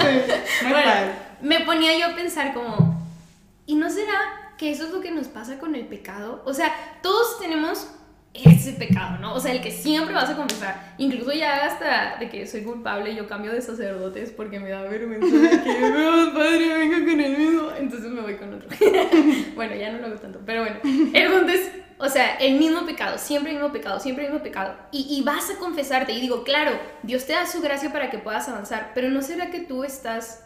Muy 0.61 0.71
Bueno, 0.71 0.91
me 1.41 1.61
ponía 1.61 1.97
yo 1.97 2.13
a 2.13 2.15
pensar 2.15 2.53
como, 2.53 3.09
¿y 3.65 3.73
no 3.73 3.89
será 3.89 4.53
que 4.55 4.69
eso 4.69 4.85
es 4.85 4.91
lo 4.91 5.01
que 5.01 5.09
nos 5.09 5.27
pasa 5.27 5.57
con 5.57 5.73
el 5.73 5.87
pecado? 5.87 6.43
O 6.45 6.53
sea, 6.53 6.71
todos 7.01 7.39
tenemos 7.39 7.87
ese 8.33 8.73
pecado, 8.73 9.17
¿no? 9.19 9.33
O 9.33 9.39
sea, 9.39 9.51
el 9.51 9.61
que 9.61 9.71
siempre 9.71 10.13
vas 10.13 10.29
a 10.29 10.35
confesar. 10.35 10.93
Incluso 10.97 11.31
ya 11.33 11.65
hasta 11.65 12.17
de 12.19 12.29
que 12.29 12.45
soy 12.45 12.61
culpable, 12.61 13.15
yo 13.15 13.27
cambio 13.27 13.51
de 13.51 13.61
sacerdotes 13.61 14.31
porque 14.31 14.59
me 14.59 14.69
da 14.69 14.83
vergüenza 14.83 15.35
de 15.35 15.63
que, 15.63 15.79
no, 15.89 16.33
padre, 16.33 16.77
venga 16.77 16.99
con 16.99 17.19
el 17.19 17.37
mismo. 17.37 17.69
Entonces 17.77 18.11
me 18.11 18.21
voy 18.21 18.35
con 18.35 18.53
otro. 18.53 18.69
bueno, 19.55 19.75
ya 19.75 19.91
no 19.91 19.99
lo 19.99 20.07
hago 20.07 20.15
tanto, 20.15 20.41
pero 20.45 20.61
bueno. 20.61 20.79
El 21.13 21.31
punto 21.31 21.51
es, 21.51 21.71
o 21.97 22.07
sea, 22.07 22.35
el 22.35 22.59
mismo 22.59 22.85
pecado, 22.85 23.17
siempre 23.17 23.51
el 23.51 23.57
mismo 23.57 23.73
pecado, 23.73 23.99
siempre 23.99 24.25
el 24.25 24.31
mismo 24.31 24.43
pecado. 24.43 24.75
Y, 24.91 25.07
y 25.09 25.23
vas 25.23 25.49
a 25.49 25.57
confesarte 25.57 26.13
y 26.13 26.21
digo, 26.21 26.43
claro, 26.43 26.71
Dios 27.03 27.25
te 27.25 27.33
da 27.33 27.47
su 27.47 27.61
gracia 27.61 27.91
para 27.91 28.11
que 28.11 28.19
puedas 28.19 28.47
avanzar, 28.47 28.91
pero 28.93 29.09
¿no 29.09 29.21
será 29.21 29.49
que 29.49 29.61
tú 29.61 29.83
estás 29.83 30.45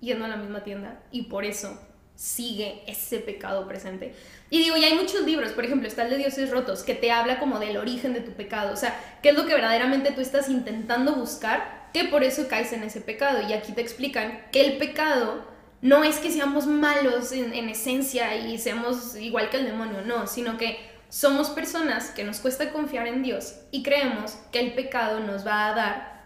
yendo 0.00 0.24
a 0.24 0.28
la 0.28 0.36
misma 0.36 0.62
tienda 0.62 1.02
y 1.10 1.22
por 1.22 1.44
eso 1.44 1.78
sigue 2.20 2.82
ese 2.86 3.18
pecado 3.18 3.66
presente. 3.66 4.14
Y 4.50 4.58
digo, 4.58 4.76
y 4.76 4.84
hay 4.84 4.94
muchos 4.94 5.22
libros, 5.22 5.52
por 5.52 5.64
ejemplo, 5.64 5.88
está 5.88 6.02
el 6.02 6.10
de 6.10 6.18
Dioses 6.18 6.50
Rotos, 6.50 6.82
que 6.82 6.94
te 6.94 7.10
habla 7.10 7.38
como 7.38 7.58
del 7.58 7.78
origen 7.78 8.12
de 8.12 8.20
tu 8.20 8.32
pecado, 8.32 8.74
o 8.74 8.76
sea, 8.76 8.94
qué 9.22 9.30
es 9.30 9.34
lo 9.34 9.46
que 9.46 9.54
verdaderamente 9.54 10.12
tú 10.12 10.20
estás 10.20 10.50
intentando 10.50 11.14
buscar, 11.14 11.88
que 11.94 12.04
por 12.04 12.22
eso 12.22 12.46
caes 12.46 12.74
en 12.74 12.82
ese 12.82 13.00
pecado. 13.00 13.40
Y 13.48 13.54
aquí 13.54 13.72
te 13.72 13.80
explican 13.80 14.42
que 14.52 14.66
el 14.66 14.76
pecado 14.76 15.46
no 15.80 16.04
es 16.04 16.18
que 16.18 16.30
seamos 16.30 16.66
malos 16.66 17.32
en, 17.32 17.54
en 17.54 17.70
esencia 17.70 18.36
y 18.36 18.58
seamos 18.58 19.16
igual 19.16 19.48
que 19.48 19.56
el 19.56 19.64
demonio, 19.64 20.02
no, 20.02 20.26
sino 20.26 20.58
que 20.58 20.78
somos 21.08 21.48
personas 21.48 22.10
que 22.10 22.24
nos 22.24 22.40
cuesta 22.40 22.70
confiar 22.70 23.06
en 23.06 23.22
Dios 23.22 23.54
y 23.70 23.82
creemos 23.82 24.32
que 24.52 24.60
el 24.60 24.74
pecado 24.74 25.20
nos 25.20 25.46
va 25.46 25.68
a 25.68 25.74
dar 25.74 26.19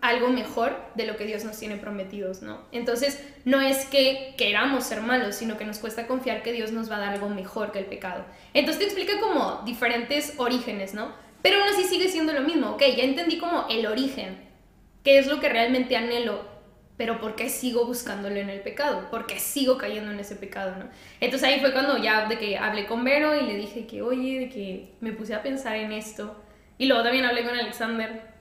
algo 0.00 0.28
mejor 0.28 0.76
de 0.94 1.06
lo 1.06 1.16
que 1.16 1.26
Dios 1.26 1.44
nos 1.44 1.58
tiene 1.58 1.76
prometidos, 1.76 2.42
¿no? 2.42 2.60
Entonces, 2.70 3.20
no 3.44 3.60
es 3.60 3.86
que 3.86 4.34
queramos 4.38 4.84
ser 4.84 5.00
malos, 5.00 5.34
sino 5.34 5.58
que 5.58 5.64
nos 5.64 5.78
cuesta 5.78 6.06
confiar 6.06 6.42
que 6.42 6.52
Dios 6.52 6.70
nos 6.70 6.90
va 6.90 6.96
a 6.96 7.00
dar 7.00 7.14
algo 7.14 7.28
mejor 7.28 7.72
que 7.72 7.80
el 7.80 7.86
pecado. 7.86 8.24
Entonces 8.54 8.78
te 8.78 8.84
explica 8.84 9.20
como 9.20 9.62
diferentes 9.64 10.34
orígenes, 10.36 10.94
¿no? 10.94 11.12
Pero 11.42 11.60
aún 11.60 11.72
así 11.72 11.84
sigue 11.84 12.08
siendo 12.08 12.32
lo 12.32 12.42
mismo, 12.42 12.70
ok, 12.70 12.82
ya 12.96 13.04
entendí 13.04 13.38
como 13.38 13.66
el 13.68 13.86
origen, 13.86 14.38
qué 15.02 15.18
es 15.18 15.26
lo 15.26 15.40
que 15.40 15.48
realmente 15.48 15.96
anhelo, 15.96 16.44
pero 16.96 17.20
¿por 17.20 17.36
qué 17.36 17.48
sigo 17.48 17.84
buscándolo 17.84 18.36
en 18.36 18.50
el 18.50 18.60
pecado? 18.60 19.08
¿Por 19.10 19.26
qué 19.26 19.38
sigo 19.38 19.78
cayendo 19.78 20.10
en 20.10 20.18
ese 20.18 20.34
pecado, 20.34 20.76
no? 20.76 20.88
Entonces 21.20 21.48
ahí 21.48 21.60
fue 21.60 21.72
cuando 21.72 21.96
ya 21.98 22.26
de 22.26 22.38
que 22.38 22.58
hablé 22.58 22.86
con 22.86 23.04
Vero 23.04 23.40
y 23.40 23.46
le 23.46 23.56
dije 23.56 23.86
que, 23.86 24.02
oye, 24.02 24.40
de 24.40 24.48
que 24.48 24.94
me 25.00 25.12
puse 25.12 25.34
a 25.34 25.42
pensar 25.42 25.76
en 25.76 25.92
esto. 25.92 26.42
Y 26.76 26.86
luego 26.86 27.02
también 27.02 27.24
hablé 27.24 27.44
con 27.44 27.56
Alexander 27.56 28.37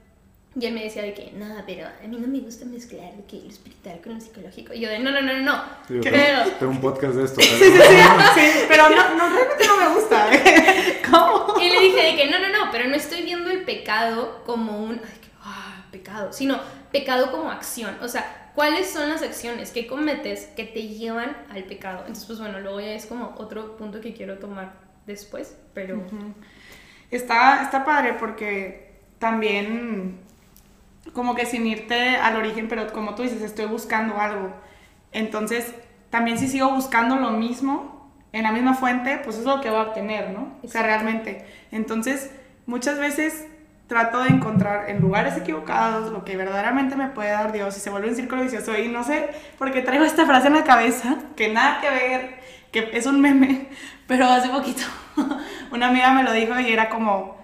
y 0.60 0.66
él 0.66 0.74
me 0.74 0.84
decía 0.84 1.04
de 1.04 1.14
que, 1.14 1.32
no, 1.34 1.46
pero 1.68 1.86
a 1.86 2.08
mí 2.08 2.18
no 2.18 2.28
me 2.28 2.40
gusta 2.40 2.66
mezclar 2.66 3.16
de 3.16 3.24
que 3.26 3.38
lo 3.44 3.50
espiritual 3.50 4.02
con 4.02 4.16
lo 4.16 4.20
psicológico. 4.20 4.74
Y 4.74 4.80
yo 4.80 4.90
de, 4.90 4.98
no, 4.98 5.12
no, 5.12 5.22
no, 5.22 5.34
no, 5.34 5.42
no. 5.42 5.64
Pero- 5.88 6.50
tengo 6.58 6.72
un 6.72 6.82
podcast 6.82 7.14
de 7.14 7.26
esto. 7.26 7.42
Sí, 7.48 7.48
sí, 7.48 7.72
sí, 7.72 7.72
sí, 8.36 8.66
pero 8.68 8.90
no, 8.90 9.16
no, 9.16 9.30
realmente 9.30 9.68
no 9.68 9.78
me 9.78 9.96
gusta. 9.96 10.30
¿Cómo? 11.12 11.62
Y 11.62 11.70
le 11.70 11.80
dije 11.80 12.02
de 12.02 12.16
que 12.16 12.32
no, 12.32 12.40
no, 12.40 12.50
no, 12.50 12.72
pero 12.72 12.90
no 12.90 12.96
estoy 12.96 13.22
viendo 13.22 13.52
el 13.52 13.66
pecado 13.66 14.44
como 14.46 14.84
un, 14.84 14.94
ay, 14.94 15.20
que, 15.22 15.28
ah, 15.44 15.86
pecado, 15.92 16.34
sino 16.34 16.60
pecado 16.92 17.32
como 17.32 17.52
acción. 17.52 17.96
O 18.02 18.08
sea, 18.08 18.52
¿cuáles 18.56 18.90
son 18.90 19.10
las 19.10 19.22
acciones 19.22 19.70
que 19.70 19.86
cometes 19.86 20.48
que 20.56 20.64
te 20.64 20.88
llevan 20.88 21.38
al 21.52 21.66
pecado? 21.66 22.00
Entonces, 22.00 22.26
pues 22.26 22.40
bueno, 22.40 22.60
luego 22.62 22.80
ya 22.80 22.94
es 22.94 23.06
como 23.06 23.36
otro 23.38 23.78
punto 23.78 24.02
que 24.02 24.14
quiero 24.14 24.40
tomar 24.40 24.74
después, 25.06 25.56
pero... 25.76 26.04
Está, 27.12 27.62
está 27.64 27.86
padre 27.86 28.16
porque 28.20 28.98
también 29.20 30.20
como 31.14 31.36
que 31.36 31.46
sin 31.46 31.66
irte 31.68 32.18
al 32.18 32.36
origen, 32.36 32.68
pero 32.68 32.92
como 32.94 33.16
tú 33.16 33.24
dices, 33.24 33.42
estoy 33.42 33.66
buscando 33.66 34.20
algo. 34.20 34.52
Entonces, 35.12 35.74
también 36.10 36.38
si 36.38 36.48
sigo 36.48 36.70
buscando 36.70 37.16
lo 37.16 37.32
mismo 37.32 38.12
en 38.34 38.44
la 38.44 38.52
misma 38.52 38.74
fuente, 38.74 39.20
pues 39.24 39.38
es 39.38 39.46
lo 39.46 39.62
que 39.62 39.70
voy 39.70 39.80
a 39.80 39.84
obtener, 39.84 40.32
¿no? 40.32 40.58
O 40.64 40.68
sea, 40.68 40.84
realmente. 40.84 41.46
Entonces, 41.72 42.32
muchas 42.66 43.00
veces 43.00 43.48
trato 43.88 44.22
de 44.22 44.30
encontrar 44.30 44.90
en 44.90 45.00
lugares 45.00 45.38
equivocados 45.38 46.12
lo 46.12 46.26
que 46.26 46.36
verdaderamente 46.36 46.96
me 46.96 47.08
puede 47.08 47.32
dar 47.32 47.54
Dios 47.54 47.78
y 47.78 47.80
se 47.80 47.90
vuelve 47.90 48.10
un 48.10 48.16
círculo 48.16 48.44
vicioso 48.44 48.78
y 48.78 48.90
no 48.90 49.04
sé 49.04 49.30
por 49.58 49.72
qué 49.72 49.82
traigo 49.82 50.04
esta 50.04 50.26
frase 50.26 50.48
en 50.48 50.56
la 50.56 50.66
cabeza, 50.66 51.18
que 51.38 51.48
nada 51.54 51.80
que 51.80 51.90
ver, 51.90 52.36
que 52.72 52.90
es 52.94 53.06
un 53.06 53.22
meme, 53.22 53.68
pero 54.08 54.28
hace 54.28 54.50
poquito 54.50 54.84
una 55.72 55.88
amiga 55.88 56.12
me 56.12 56.24
lo 56.24 56.34
dijo 56.34 56.60
y 56.60 56.72
era 56.72 56.90
como 56.90 57.37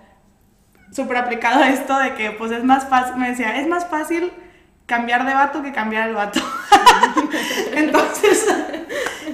súper 0.94 1.18
aplicado 1.18 1.64
esto 1.64 1.98
de 1.98 2.14
que 2.14 2.32
pues 2.32 2.52
es 2.52 2.64
más 2.64 2.88
fácil, 2.88 3.16
me 3.18 3.30
decía, 3.30 3.58
es 3.58 3.68
más 3.68 3.88
fácil 3.88 4.32
cambiar 4.86 5.26
de 5.26 5.34
vato 5.34 5.64
que 5.64 5.72
cambiar 5.72 6.10
el 6.10 6.16
vato. 6.16 6.40
Entonces, 7.74 8.46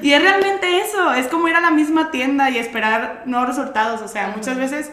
y 0.01 0.13
es 0.13 0.22
realmente 0.22 0.80
eso, 0.82 1.13
es 1.13 1.28
como 1.28 1.48
ir 1.48 1.56
a 1.56 1.62
la 1.62 1.72
misma 1.72 2.12
tienda 2.12 2.50
y 2.50 2.58
esperar 2.58 3.24
nuevos 3.25 3.50
resultados, 3.50 4.01
o 4.01 4.08
sea, 4.08 4.34
muchas 4.36 4.58
veces 4.58 4.92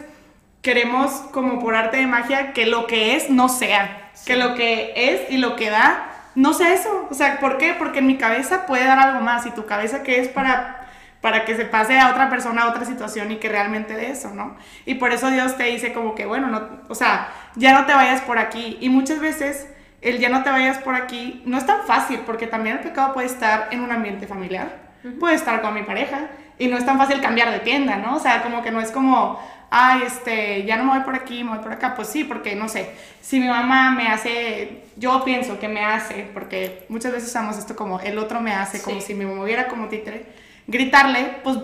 queremos 0.61 1.11
como 1.31 1.59
por 1.59 1.75
arte 1.75 1.97
de 1.97 2.07
magia 2.07 2.51
que 2.51 2.65
lo 2.65 2.87
que 2.87 3.15
es 3.15 3.29
no 3.29 3.47
sea, 3.47 4.09
que 4.25 4.35
lo 4.35 4.55
que 4.55 4.93
es 4.95 5.31
y 5.31 5.37
lo 5.37 5.55
que 5.55 5.69
da 5.69 6.03
no 6.35 6.53
sea 6.53 6.73
eso, 6.73 7.07
o 7.09 7.13
sea, 7.13 7.39
¿por 7.39 7.57
qué? 7.57 7.73
Porque 7.73 7.99
en 7.99 8.07
mi 8.07 8.17
cabeza 8.17 8.65
puede 8.67 8.85
dar 8.85 8.99
algo 8.99 9.21
más 9.21 9.45
y 9.45 9.51
tu 9.51 9.65
cabeza 9.65 10.03
que 10.03 10.19
es 10.19 10.27
para 10.27 10.76
para 11.21 11.45
que 11.45 11.55
se 11.55 11.65
pase 11.65 11.99
a 11.99 12.09
otra 12.11 12.29
persona, 12.29 12.63
a 12.63 12.69
otra 12.69 12.85
situación 12.85 13.31
y 13.31 13.37
que 13.37 13.49
realmente 13.49 13.95
de 13.95 14.11
eso, 14.11 14.33
¿no? 14.33 14.55
Y 14.85 14.95
por 14.95 15.11
eso 15.11 15.29
Dios 15.29 15.57
te 15.57 15.63
dice 15.63 15.93
como 15.93 16.15
que, 16.15 16.25
bueno, 16.25 16.47
no, 16.47 16.61
o 16.89 16.95
sea, 16.95 17.29
ya 17.55 17.73
no 17.73 17.85
te 17.85 17.93
vayas 17.93 18.21
por 18.21 18.37
aquí. 18.37 18.77
Y 18.81 18.89
muchas 18.89 19.19
veces 19.19 19.67
el 20.01 20.19
ya 20.19 20.29
no 20.29 20.43
te 20.43 20.49
vayas 20.49 20.77
por 20.77 20.95
aquí 20.95 21.41
no 21.45 21.57
es 21.57 21.65
tan 21.65 21.85
fácil, 21.85 22.19
porque 22.25 22.47
también 22.47 22.77
el 22.77 22.83
pecado 22.83 23.13
puede 23.13 23.27
estar 23.27 23.69
en 23.71 23.81
un 23.81 23.91
ambiente 23.91 24.27
familiar, 24.27 24.87
puede 25.19 25.35
estar 25.35 25.61
con 25.61 25.73
mi 25.73 25.83
pareja, 25.83 26.27
y 26.59 26.67
no 26.67 26.77
es 26.77 26.85
tan 26.85 26.97
fácil 26.97 27.21
cambiar 27.21 27.51
de 27.51 27.59
tienda, 27.59 27.97
¿no? 27.97 28.15
O 28.15 28.19
sea, 28.19 28.41
como 28.41 28.61
que 28.61 28.71
no 28.71 28.79
es 28.79 28.91
como, 28.91 29.39
ay, 29.69 30.03
este, 30.05 30.65
ya 30.65 30.77
no 30.77 30.85
me 30.85 30.91
voy 30.91 31.01
por 31.01 31.15
aquí, 31.15 31.43
me 31.43 31.51
voy 31.51 31.59
por 31.59 31.71
acá. 31.71 31.93
Pues 31.95 32.07
sí, 32.07 32.23
porque 32.23 32.55
no 32.55 32.67
sé, 32.67 32.89
si 33.21 33.39
mi 33.39 33.47
mamá 33.47 33.91
me 33.91 34.07
hace, 34.07 34.85
yo 34.95 35.23
pienso 35.23 35.59
que 35.59 35.67
me 35.67 35.85
hace, 35.85 36.27
porque 36.33 36.85
muchas 36.89 37.11
veces 37.11 37.29
usamos 37.29 37.57
esto 37.57 37.75
como 37.75 37.99
el 37.99 38.17
otro 38.17 38.39
me 38.41 38.53
hace, 38.53 38.81
como 38.81 39.01
si 39.01 39.13
me 39.13 39.25
moviera 39.25 39.67
como 39.67 39.87
títere 39.87 40.25
gritarle, 40.67 41.39
pues 41.43 41.57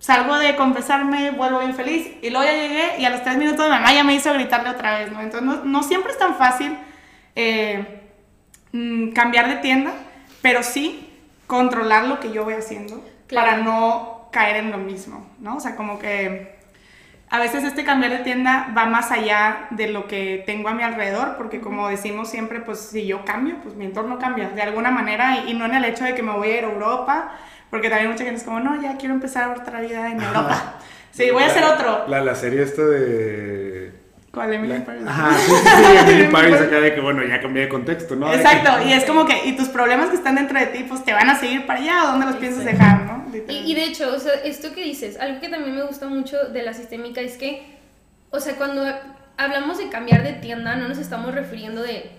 salgo 0.00 0.36
de 0.38 0.56
confesarme, 0.56 1.30
vuelvo 1.30 1.60
bien 1.60 1.74
feliz 1.74 2.10
y 2.22 2.30
luego 2.30 2.44
ya 2.44 2.54
llegué 2.54 2.98
y 2.98 3.04
a 3.04 3.10
los 3.10 3.22
tres 3.22 3.36
minutos 3.36 3.66
mi 3.66 3.72
mamá 3.72 3.92
ya 3.92 4.02
me 4.02 4.14
hizo 4.14 4.32
gritarle 4.32 4.70
otra 4.70 4.98
vez, 4.98 5.12
¿no? 5.12 5.20
Entonces 5.20 5.64
no, 5.64 5.82
siempre 5.82 6.12
es 6.12 6.18
tan 6.18 6.36
fácil 6.36 6.76
eh, 7.36 8.00
mm, 8.72 9.10
cambiar 9.10 9.48
de 9.48 9.56
tienda, 9.56 9.92
pero 10.40 10.62
sí 10.62 11.06
controlar 11.46 12.06
lo 12.06 12.18
que 12.18 12.32
yo 12.32 12.44
voy 12.44 12.54
haciendo 12.54 13.04
para 13.32 13.58
no 13.58 14.28
caer 14.32 14.56
en 14.56 14.70
lo 14.70 14.78
mismo, 14.78 15.28
¿no? 15.38 15.56
O 15.56 15.60
sea, 15.60 15.76
como 15.76 15.98
que 15.98 16.58
a 17.28 17.38
veces 17.38 17.62
este 17.62 17.84
cambiar 17.84 18.12
de 18.12 18.18
tienda 18.18 18.72
va 18.76 18.86
más 18.86 19.10
allá 19.10 19.66
de 19.70 19.88
lo 19.88 20.08
que 20.08 20.42
tengo 20.46 20.68
a 20.68 20.74
mi 20.74 20.82
alrededor, 20.82 21.36
porque 21.36 21.60
como 21.60 21.88
decimos 21.88 22.30
siempre, 22.30 22.60
pues 22.60 22.80
si 22.80 23.06
yo 23.06 23.24
cambio, 23.24 23.56
pues 23.62 23.74
mi 23.74 23.84
entorno 23.84 24.18
cambia 24.18 24.48
de 24.48 24.62
alguna 24.62 24.90
manera 24.90 25.44
y, 25.44 25.50
y 25.50 25.54
no 25.54 25.66
en 25.66 25.74
el 25.74 25.84
hecho 25.84 26.04
de 26.04 26.14
que 26.14 26.22
me 26.22 26.32
voy 26.32 26.50
a 26.50 26.58
ir 26.58 26.64
a 26.64 26.72
Europa 26.72 27.32
porque 27.70 27.88
también 27.88 28.10
mucha 28.10 28.24
gente 28.24 28.40
es 28.40 28.44
como, 28.44 28.60
no, 28.60 28.80
ya 28.82 28.96
quiero 28.96 29.14
empezar 29.14 29.56
otra 29.56 29.80
vida 29.80 30.10
en 30.10 30.20
Europa. 30.22 30.74
Sí, 31.12 31.30
voy 31.30 31.42
a 31.42 31.46
hacer 31.46 31.64
otro. 31.64 32.06
La, 32.08 32.20
la 32.20 32.34
serie 32.34 32.62
esta 32.62 32.82
de... 32.82 33.92
¿Cuál? 34.32 34.52
Emily 34.52 34.78
Paris. 34.80 35.02
Ajá, 35.06 35.36
sí, 35.36 35.50
sí, 35.50 35.68
sí, 35.68 36.10
Emily 36.10 36.28
Paris 36.32 36.54
acá 36.54 36.80
de 36.80 36.94
que, 36.94 37.00
bueno, 37.00 37.24
ya 37.24 37.40
cambié 37.40 37.64
de 37.64 37.68
contexto, 37.68 38.14
¿no? 38.14 38.32
Exacto, 38.32 38.86
y 38.86 38.92
es 38.92 39.04
como 39.06 39.26
que, 39.26 39.44
y 39.44 39.56
tus 39.56 39.68
problemas 39.68 40.08
que 40.10 40.16
están 40.16 40.36
dentro 40.36 40.58
de 40.58 40.66
ti, 40.66 40.84
pues 40.88 41.04
te 41.04 41.12
van 41.12 41.28
a 41.28 41.38
seguir 41.38 41.66
para 41.66 41.80
allá, 41.80 42.04
¿o 42.04 42.06
dónde 42.12 42.26
los 42.26 42.36
piensas 42.36 42.64
dejar, 42.64 43.06
no? 43.06 43.26
Y, 43.48 43.72
y, 43.72 43.74
de 43.74 43.84
hecho, 43.84 44.14
o 44.14 44.18
sea, 44.18 44.34
esto 44.44 44.72
que 44.72 44.84
dices, 44.84 45.18
algo 45.18 45.40
que 45.40 45.48
también 45.48 45.74
me 45.74 45.82
gusta 45.82 46.06
mucho 46.06 46.36
de 46.52 46.62
la 46.62 46.74
sistémica 46.74 47.20
es 47.20 47.36
que, 47.36 47.78
o 48.30 48.38
sea, 48.38 48.54
cuando 48.54 48.84
hablamos 49.36 49.78
de 49.78 49.88
cambiar 49.88 50.22
de 50.22 50.34
tienda, 50.34 50.76
no 50.76 50.86
nos 50.86 50.98
estamos 50.98 51.34
refiriendo 51.34 51.82
de 51.82 52.10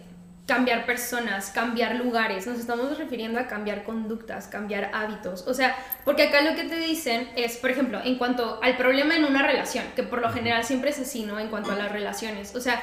cambiar 0.51 0.85
personas, 0.85 1.49
cambiar 1.49 1.95
lugares, 1.95 2.45
nos 2.45 2.59
estamos 2.59 2.97
refiriendo 2.97 3.39
a 3.39 3.47
cambiar 3.47 3.85
conductas, 3.85 4.47
cambiar 4.47 4.91
hábitos. 4.93 5.47
O 5.47 5.53
sea, 5.53 5.73
porque 6.03 6.23
acá 6.23 6.41
lo 6.41 6.55
que 6.57 6.65
te 6.65 6.75
dicen 6.75 7.29
es, 7.37 7.55
por 7.55 7.71
ejemplo, 7.71 8.01
en 8.03 8.17
cuanto 8.17 8.59
al 8.61 8.75
problema 8.75 9.15
en 9.15 9.23
una 9.23 9.47
relación, 9.47 9.85
que 9.95 10.03
por 10.03 10.19
lo 10.19 10.29
general 10.29 10.65
siempre 10.65 10.89
es 10.89 10.99
así, 10.99 11.23
¿no? 11.23 11.39
En 11.39 11.47
cuanto 11.47 11.71
a 11.71 11.75
las 11.75 11.89
relaciones. 11.89 12.53
O 12.53 12.59
sea, 12.59 12.81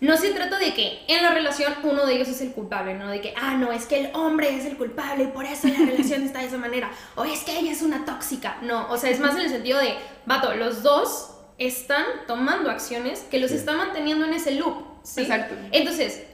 no 0.00 0.16
se 0.16 0.32
trata 0.32 0.58
de 0.58 0.74
que 0.74 1.04
en 1.06 1.22
la 1.22 1.30
relación 1.30 1.72
uno 1.84 2.04
de 2.04 2.14
ellos 2.14 2.26
es 2.26 2.40
el 2.40 2.50
culpable, 2.50 2.94
¿no? 2.94 3.08
De 3.08 3.20
que, 3.20 3.32
ah, 3.36 3.54
no, 3.54 3.70
es 3.70 3.86
que 3.86 4.00
el 4.00 4.10
hombre 4.12 4.56
es 4.56 4.66
el 4.66 4.76
culpable 4.76 5.22
y 5.22 5.28
por 5.28 5.44
eso 5.44 5.68
la 5.68 5.86
relación 5.86 6.24
está 6.24 6.40
de 6.40 6.46
esa 6.46 6.58
manera. 6.58 6.90
O 7.14 7.24
es 7.24 7.44
que 7.44 7.56
ella 7.56 7.70
es 7.70 7.82
una 7.82 8.04
tóxica. 8.04 8.56
No, 8.62 8.90
o 8.90 8.96
sea, 8.96 9.10
es 9.10 9.20
más 9.20 9.36
en 9.36 9.42
el 9.42 9.50
sentido 9.50 9.78
de, 9.78 9.94
vato, 10.26 10.52
los 10.56 10.82
dos 10.82 11.30
están 11.58 12.04
tomando 12.26 12.72
acciones 12.72 13.20
que 13.30 13.38
los 13.38 13.52
están 13.52 13.76
manteniendo 13.76 14.26
en 14.26 14.34
ese 14.34 14.56
loop. 14.56 14.82
¿sí? 15.04 15.20
Exacto. 15.20 15.54
Entonces, 15.70 16.24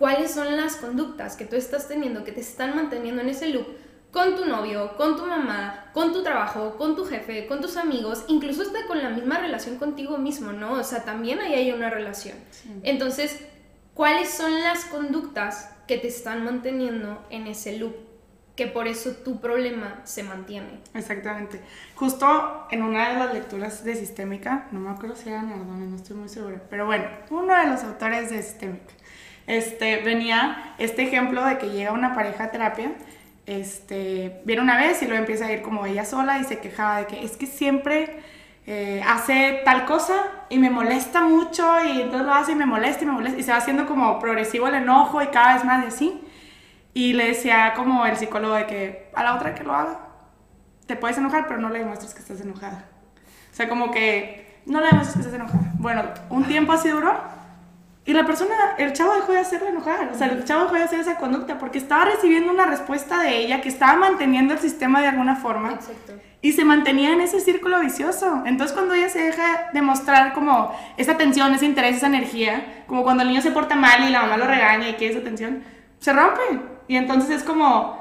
cuáles 0.00 0.30
son 0.30 0.56
las 0.56 0.76
conductas 0.76 1.36
que 1.36 1.44
tú 1.44 1.56
estás 1.56 1.86
teniendo 1.86 2.24
que 2.24 2.32
te 2.32 2.40
están 2.40 2.74
manteniendo 2.74 3.20
en 3.20 3.28
ese 3.28 3.48
loop 3.48 3.66
con 4.10 4.34
tu 4.34 4.46
novio, 4.46 4.96
con 4.96 5.14
tu 5.14 5.26
mamá, 5.26 5.90
con 5.92 6.14
tu 6.14 6.22
trabajo, 6.22 6.78
con 6.78 6.96
tu 6.96 7.04
jefe, 7.04 7.46
con 7.46 7.60
tus 7.60 7.76
amigos, 7.76 8.24
incluso 8.26 8.62
hasta 8.62 8.86
con 8.86 9.02
la 9.02 9.10
misma 9.10 9.38
relación 9.38 9.76
contigo 9.76 10.16
mismo, 10.16 10.52
¿no? 10.52 10.72
O 10.72 10.84
sea, 10.84 11.04
también 11.04 11.38
ahí 11.38 11.52
hay 11.52 11.72
una 11.72 11.90
relación. 11.90 12.38
Entonces, 12.82 13.40
¿cuáles 13.92 14.30
son 14.30 14.58
las 14.62 14.86
conductas 14.86 15.70
que 15.86 15.98
te 15.98 16.08
están 16.08 16.46
manteniendo 16.46 17.22
en 17.28 17.46
ese 17.46 17.76
loop? 17.76 17.94
Que 18.56 18.66
por 18.66 18.88
eso 18.88 19.12
tu 19.22 19.38
problema 19.38 20.00
se 20.04 20.22
mantiene. 20.22 20.80
Exactamente. 20.94 21.60
Justo 21.94 22.66
en 22.70 22.82
una 22.82 23.10
de 23.10 23.18
las 23.18 23.34
lecturas 23.34 23.84
de 23.84 23.94
Sistémica, 23.94 24.66
no 24.72 24.80
me 24.80 24.90
acuerdo 24.90 25.14
si 25.14 25.28
era 25.28 25.42
Nardone, 25.42 25.86
no 25.86 25.96
estoy 25.96 26.16
muy 26.16 26.30
segura, 26.30 26.62
pero 26.70 26.86
bueno, 26.86 27.04
uno 27.28 27.54
de 27.54 27.66
los 27.66 27.84
autores 27.84 28.30
de 28.30 28.42
Sistémica 28.42 28.94
este, 29.50 29.96
venía 29.96 30.74
este 30.78 31.02
ejemplo 31.02 31.44
de 31.44 31.58
que 31.58 31.70
llega 31.70 31.90
una 31.90 32.14
pareja 32.14 32.44
a 32.44 32.50
terapia, 32.52 32.92
este, 33.46 34.40
viene 34.44 34.62
una 34.62 34.76
vez 34.76 35.02
y 35.02 35.06
luego 35.06 35.18
empieza 35.18 35.46
a 35.46 35.52
ir 35.52 35.60
como 35.60 35.86
ella 35.86 36.04
sola 36.04 36.38
y 36.38 36.44
se 36.44 36.60
quejaba 36.60 36.98
de 36.98 37.06
que 37.06 37.24
es 37.24 37.36
que 37.36 37.46
siempre 37.46 38.20
eh, 38.68 39.02
hace 39.04 39.62
tal 39.64 39.86
cosa 39.86 40.14
y 40.50 40.58
me 40.58 40.70
molesta 40.70 41.22
mucho 41.22 41.66
y 41.84 42.00
entonces 42.00 42.28
lo 42.28 42.32
hace 42.32 42.52
y 42.52 42.54
me 42.54 42.64
molesta 42.64 43.02
y 43.02 43.06
me 43.08 43.12
molesta 43.12 43.40
y 43.40 43.42
se 43.42 43.50
va 43.50 43.58
haciendo 43.58 43.86
como 43.86 44.20
progresivo 44.20 44.68
el 44.68 44.74
enojo 44.74 45.20
y 45.20 45.26
cada 45.28 45.54
vez 45.54 45.64
más 45.64 45.84
y 45.84 45.88
así. 45.88 46.20
Y 46.94 47.12
le 47.14 47.26
decía 47.26 47.72
como 47.74 48.06
el 48.06 48.16
psicólogo 48.16 48.54
de 48.54 48.66
que 48.66 49.10
a 49.14 49.24
la 49.24 49.34
otra 49.34 49.56
que 49.56 49.64
lo 49.64 49.74
haga, 49.74 49.98
te 50.86 50.94
puedes 50.94 51.18
enojar, 51.18 51.48
pero 51.48 51.58
no 51.58 51.70
le 51.70 51.80
demuestres 51.80 52.14
que 52.14 52.20
estás 52.20 52.40
enojada. 52.40 52.84
O 53.50 53.54
sea, 53.54 53.68
como 53.68 53.90
que 53.90 54.60
no 54.66 54.78
le 54.80 54.86
demuestres 54.86 55.16
que 55.16 55.22
estás 55.22 55.34
enojada. 55.34 55.72
Bueno, 55.74 56.04
un 56.28 56.44
tiempo 56.44 56.72
así 56.72 56.88
duró 56.88 57.39
y 58.10 58.12
la 58.12 58.26
persona, 58.26 58.74
el 58.76 58.92
chavo 58.92 59.14
dejó 59.14 59.30
de 59.30 59.38
hacerla 59.38 59.68
enojar, 59.68 60.10
o 60.12 60.18
sea, 60.18 60.26
el 60.26 60.44
chavo 60.44 60.64
dejó 60.64 60.74
de 60.74 60.82
hacer 60.82 60.98
esa 60.98 61.14
conducta 61.14 61.58
porque 61.58 61.78
estaba 61.78 62.06
recibiendo 62.06 62.52
una 62.52 62.66
respuesta 62.66 63.22
de 63.22 63.38
ella 63.38 63.60
que 63.60 63.68
estaba 63.68 63.94
manteniendo 63.94 64.52
el 64.52 64.58
sistema 64.58 65.00
de 65.00 65.06
alguna 65.06 65.36
forma. 65.36 65.74
Exacto. 65.74 66.14
Y 66.42 66.50
se 66.50 66.64
mantenía 66.64 67.12
en 67.12 67.20
ese 67.20 67.38
círculo 67.38 67.78
vicioso. 67.78 68.42
Entonces 68.46 68.74
cuando 68.74 68.94
ella 68.94 69.08
se 69.10 69.20
deja 69.20 69.70
de 69.72 69.80
mostrar 69.80 70.32
como 70.32 70.76
esa 70.96 71.16
tensión, 71.16 71.54
ese 71.54 71.66
interés, 71.66 71.98
esa 71.98 72.08
energía, 72.08 72.82
como 72.88 73.04
cuando 73.04 73.22
el 73.22 73.28
niño 73.28 73.42
se 73.42 73.52
porta 73.52 73.76
mal 73.76 74.02
y 74.02 74.10
la 74.10 74.22
mamá 74.22 74.38
lo 74.38 74.48
regaña 74.48 74.88
y 74.88 74.94
quiere 74.94 75.14
esa 75.14 75.22
tensión, 75.22 75.62
se 76.00 76.12
rompe. 76.12 76.40
Y 76.88 76.96
entonces 76.96 77.30
es 77.30 77.42
como, 77.44 77.96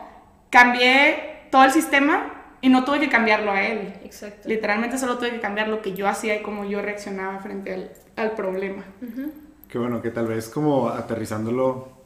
cambié 0.49 1.43
todo 1.51 1.65
el 1.65 1.71
sistema 1.71 2.33
y 2.61 2.69
no 2.69 2.83
tuve 2.83 2.99
que 2.99 3.09
cambiarlo 3.09 3.51
a 3.51 3.61
él. 3.61 3.93
Exacto. 4.03 4.49
Literalmente 4.49 4.97
solo 4.97 5.19
tuve 5.19 5.29
que 5.29 5.39
cambiar 5.39 5.67
lo 5.67 5.83
que 5.83 5.93
yo 5.93 6.07
hacía 6.07 6.37
y 6.37 6.41
cómo 6.41 6.65
yo 6.65 6.81
reaccionaba 6.81 7.37
frente 7.41 7.75
al, 7.75 7.91
al 8.15 8.31
problema. 8.31 8.83
Que 9.69 9.77
bueno, 9.77 10.01
que 10.01 10.09
tal 10.09 10.27
vez 10.27 10.49
como 10.49 10.89
aterrizándolo, 10.89 11.99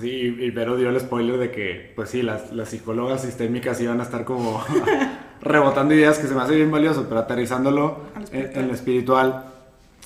sí, 0.00 0.08
y 0.08 0.50
Vero 0.50 0.76
dio 0.76 0.90
el 0.90 1.00
spoiler 1.00 1.38
de 1.38 1.50
que, 1.50 1.92
pues 1.96 2.10
sí, 2.10 2.22
las, 2.22 2.52
las 2.52 2.68
psicólogas 2.68 3.22
sistémicas 3.22 3.80
iban 3.80 4.00
a 4.00 4.04
estar 4.04 4.24
como 4.24 4.62
rebotando 5.40 5.94
ideas 5.94 6.18
que 6.18 6.26
se 6.26 6.34
me 6.34 6.42
hace 6.42 6.54
bien 6.54 6.70
valioso, 6.70 7.06
pero 7.08 7.20
aterrizándolo 7.20 7.98
en, 8.32 8.68
lo 8.68 8.74
espiritual, 8.74 9.46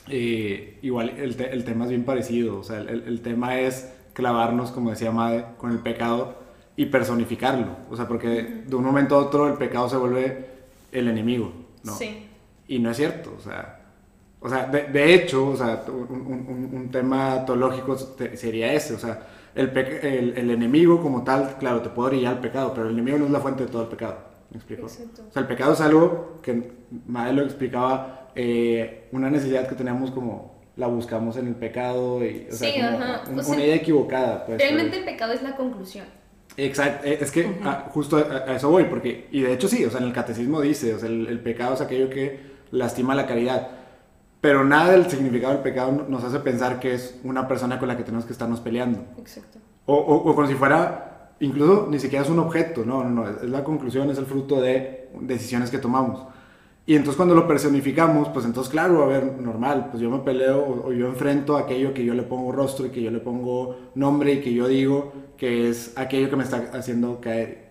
eh, 0.08 0.78
igual 0.82 1.10
el, 1.10 1.40
el, 1.40 1.64
tema 1.64 1.84
es 1.84 1.90
bien 1.90 2.04
parecido, 2.04 2.58
o 2.58 2.64
sea, 2.64 2.78
el, 2.78 2.88
el, 2.88 3.20
tema 3.20 3.58
es 3.58 3.92
clavarnos, 4.12 4.70
como 4.70 4.90
decía 4.90 5.10
Made, 5.10 5.44
con 5.58 5.72
el 5.72 5.78
pecado 5.78 6.36
y 6.76 6.86
personificarlo, 6.86 7.76
o 7.90 7.96
sea, 7.96 8.06
porque 8.06 8.62
de 8.66 8.76
un 8.76 8.84
momento 8.84 9.16
a 9.16 9.18
otro 9.18 9.48
el 9.48 9.54
pecado 9.54 9.88
se 9.88 9.96
vuelve 9.96 10.46
el 10.92 11.08
enemigo, 11.08 11.52
¿no? 11.82 11.94
Sí. 11.94 12.26
Y 12.68 12.78
no 12.78 12.90
es 12.90 12.96
cierto, 12.96 13.34
o 13.36 13.40
sea, 13.40 13.79
O 14.42 14.48
sea, 14.48 14.66
de, 14.66 14.84
de 14.84 15.14
hecho, 15.14 15.48
o 15.48 15.56
sea, 15.56 15.84
un, 15.88 15.94
un- 16.48 16.70
un 16.74 16.90
tema 16.90 17.44
teológico 17.44 17.94
te- 17.96 18.36
sería 18.36 18.72
ese, 18.72 18.94
o 18.94 18.98
sea, 18.98 19.20
el, 19.54 19.68
el, 19.76 20.34
el 20.38 20.50
enemigo 20.50 21.00
como 21.02 21.22
tal, 21.24 21.56
claro, 21.58 21.82
te 21.82 21.90
puede 21.90 22.08
orillar 22.10 22.34
al 22.34 22.40
pecado, 22.40 22.72
pero 22.74 22.86
el 22.88 22.94
enemigo 22.94 23.18
no 23.18 23.26
es 23.26 23.30
la 23.32 23.40
fuente 23.40 23.64
de 23.66 23.70
todo 23.70 23.82
el 23.82 23.88
pecado. 23.88 24.16
¿Me 24.50 24.56
explico? 24.56 24.82
Exacto. 24.86 25.22
O 25.28 25.32
sea, 25.32 25.42
el 25.42 25.48
pecado 25.48 25.72
es 25.74 25.80
algo 25.80 26.38
que 26.42 26.72
Madre 27.06 27.34
lo 27.34 27.42
explicaba, 27.42 28.30
eh, 28.34 29.08
una 29.12 29.28
necesidad 29.30 29.68
que 29.68 29.74
tenemos 29.74 30.10
como 30.10 30.58
la 30.76 30.86
buscamos 30.86 31.36
en 31.36 31.46
el 31.48 31.54
pecado 31.56 32.24
y, 32.24 32.46
o 32.50 32.54
sea, 32.54 32.70
Sí, 32.72 32.80
como 32.80 32.88
ajá. 32.98 33.22
un- 33.30 33.38
O 33.40 33.42
sea, 33.42 33.54
una 33.54 33.64
idea 33.64 33.74
equivocada. 33.76 34.46
Pues, 34.46 34.58
Realmente 34.58 34.98
el 34.98 35.04
pecado 35.04 35.32
es 35.34 35.42
la 35.42 35.54
conclusión. 35.54 36.06
Exacto, 36.56 37.06
eh, 37.06 37.18
es 37.20 37.30
que 37.30 37.58
ah, 37.64 37.88
justo 37.90 38.16
a, 38.16 38.50
a 38.50 38.56
eso 38.56 38.70
voy, 38.70 38.84
porque, 38.84 39.28
y 39.30 39.42
de 39.42 39.52
hecho 39.52 39.68
sí, 39.68 39.84
o 39.84 39.90
sea, 39.90 40.00
en 40.00 40.06
el 40.06 40.12
catecismo 40.12 40.60
dice, 40.60 40.94
o 40.94 40.98
sea, 40.98 41.08
el, 41.08 41.26
el 41.28 41.40
pecado 41.40 41.74
es 41.74 41.80
aquello 41.80 42.08
que 42.10 42.40
lastima 42.72 43.14
la 43.14 43.26
caridad, 43.26 43.68
pero 44.40 44.64
nada 44.64 44.92
del 44.92 45.10
significado 45.10 45.52
del 45.54 45.62
pecado 45.62 45.92
no- 45.92 46.04
nos 46.08 46.24
hace 46.24 46.40
pensar 46.40 46.80
que 46.80 46.94
es 46.94 47.20
una 47.24 47.46
persona 47.48 47.78
con 47.78 47.88
la 47.88 47.96
que 47.96 48.04
tenemos 48.04 48.24
que 48.26 48.32
estarnos 48.32 48.60
peleando, 48.60 49.00
Exacto. 49.18 49.58
o, 49.86 49.94
o, 49.94 50.30
o 50.30 50.34
como 50.34 50.46
si 50.46 50.54
fuera, 50.54 51.34
incluso 51.40 51.88
ni 51.90 51.98
siquiera 51.98 52.24
es 52.24 52.30
un 52.30 52.38
objeto, 52.38 52.84
no, 52.84 53.04
no, 53.04 53.10
no, 53.10 53.28
es, 53.28 53.36
es 53.42 53.50
la 53.50 53.64
conclusión, 53.64 54.10
es 54.10 54.18
el 54.18 54.26
fruto 54.26 54.60
de 54.60 55.10
decisiones 55.20 55.70
que 55.70 55.78
tomamos. 55.78 56.26
Y 56.86 56.96
entonces 56.96 57.16
cuando 57.16 57.34
lo 57.34 57.46
personificamos, 57.46 58.28
pues 58.30 58.44
entonces 58.46 58.70
claro, 58.70 59.02
a 59.04 59.06
ver, 59.06 59.24
normal, 59.40 59.88
pues 59.90 60.02
yo 60.02 60.10
me 60.10 60.18
peleo 60.20 60.58
o, 60.60 60.88
o 60.88 60.92
yo 60.92 61.06
enfrento 61.06 61.56
aquello 61.56 61.94
que 61.94 62.04
yo 62.04 62.14
le 62.14 62.22
pongo 62.24 62.50
rostro 62.52 62.86
y 62.86 62.90
que 62.90 63.02
yo 63.02 63.10
le 63.10 63.20
pongo 63.20 63.76
nombre 63.94 64.32
y 64.34 64.40
que 64.40 64.52
yo 64.52 64.66
digo 64.66 65.12
que 65.36 65.68
es 65.68 65.92
aquello 65.96 66.30
que 66.30 66.36
me 66.36 66.44
está 66.44 66.70
haciendo 66.72 67.20
caer. 67.20 67.68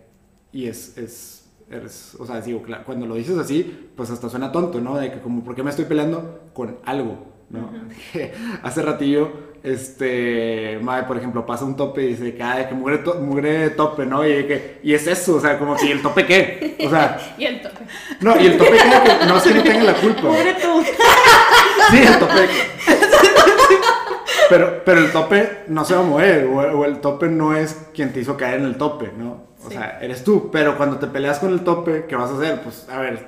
Y 0.52 0.68
es, 0.68 0.98
es, 0.98 1.39
es- 1.70 2.16
o 2.20 2.26
sea, 2.26 2.42
digo, 2.42 2.62
claro, 2.62 2.84
cuando 2.86 3.06
lo 3.06 3.16
dices 3.16 3.38
así, 3.38 3.90
pues 3.96 4.10
hasta 4.10 4.30
suena 4.30 4.52
tonto, 4.52 4.80
¿no? 4.82 4.98
De 4.98 5.12
que 5.12 5.20
como, 5.20 5.44
¿por 5.44 5.56
qué 5.56 5.64
me 5.64 5.70
estoy 5.70 5.86
peleando 5.86 6.42
con 6.54 6.78
algo? 6.86 7.28
¿no? 7.50 7.72
Hace 8.64 8.82
ratillo, 8.84 9.32
este, 9.64 10.80
madre, 10.84 11.06
por 11.08 11.18
ejemplo, 11.18 11.46
pasa 11.48 11.66
un 11.66 11.76
tope 11.76 12.04
y 12.04 12.08
dice 12.10 12.36
que, 12.36 12.44
ay, 12.44 12.66
que 12.68 12.76
mugre, 12.76 13.00
to- 13.00 13.16
mugre 13.22 13.72
tope, 13.72 14.06
¿no? 14.06 14.24
Y, 14.24 14.46
que, 14.46 14.80
y 14.84 14.94
es 14.94 15.08
eso, 15.08 15.38
o 15.38 15.42
sea, 15.42 15.58
como 15.58 15.76
que, 15.76 15.88
¿y 15.88 15.92
el 15.92 16.02
tope 16.04 16.26
qué? 16.28 16.78
O 16.86 16.90
sea, 16.92 17.18
Y 17.40 17.46
el 17.46 17.60
tope. 17.62 17.86
no, 18.22 18.40
y 18.40 18.46
el 18.46 18.58
tope 18.58 18.72
qué, 18.72 18.78
que 19.20 19.26
no 19.26 19.38
es 19.38 19.44
que 19.44 19.54
no 19.56 19.64
tenga 19.64 19.84
la 19.84 19.94
culpa. 19.96 20.22
Pobre 20.22 20.54
tú. 20.62 20.84
Sí, 21.92 21.98
el 21.98 22.20
tope. 22.20 22.48
Pero, 24.50 24.82
pero 24.84 25.00
el 25.02 25.12
tope 25.12 25.50
no 25.68 25.86
se 25.86 25.94
va 25.96 26.02
a 26.02 26.04
mover, 26.04 26.46
o, 26.46 26.58
o 26.80 26.86
el 26.86 27.00
tope 27.00 27.28
no 27.28 27.56
es 27.56 27.76
quien 27.94 28.12
te 28.14 28.20
hizo 28.22 28.36
caer 28.38 28.60
en 28.60 28.66
el 28.66 28.78
tope, 28.78 29.12
¿no? 29.18 29.48
O 29.66 29.70
Sí. 29.70 29.76
sea, 29.76 30.00
eres 30.02 30.24
tú, 30.24 30.50
pero 30.52 30.78
cuando 30.78 30.98
te 30.98 31.08
peleas 31.08 31.40
con 31.40 31.52
el 31.52 31.62
tope, 31.62 32.06
¿qué 32.08 32.16
vas 32.16 32.32
a 32.32 32.36
hacer? 32.36 32.62
Pues, 32.62 32.88
a 32.90 33.00
ver, 33.00 33.28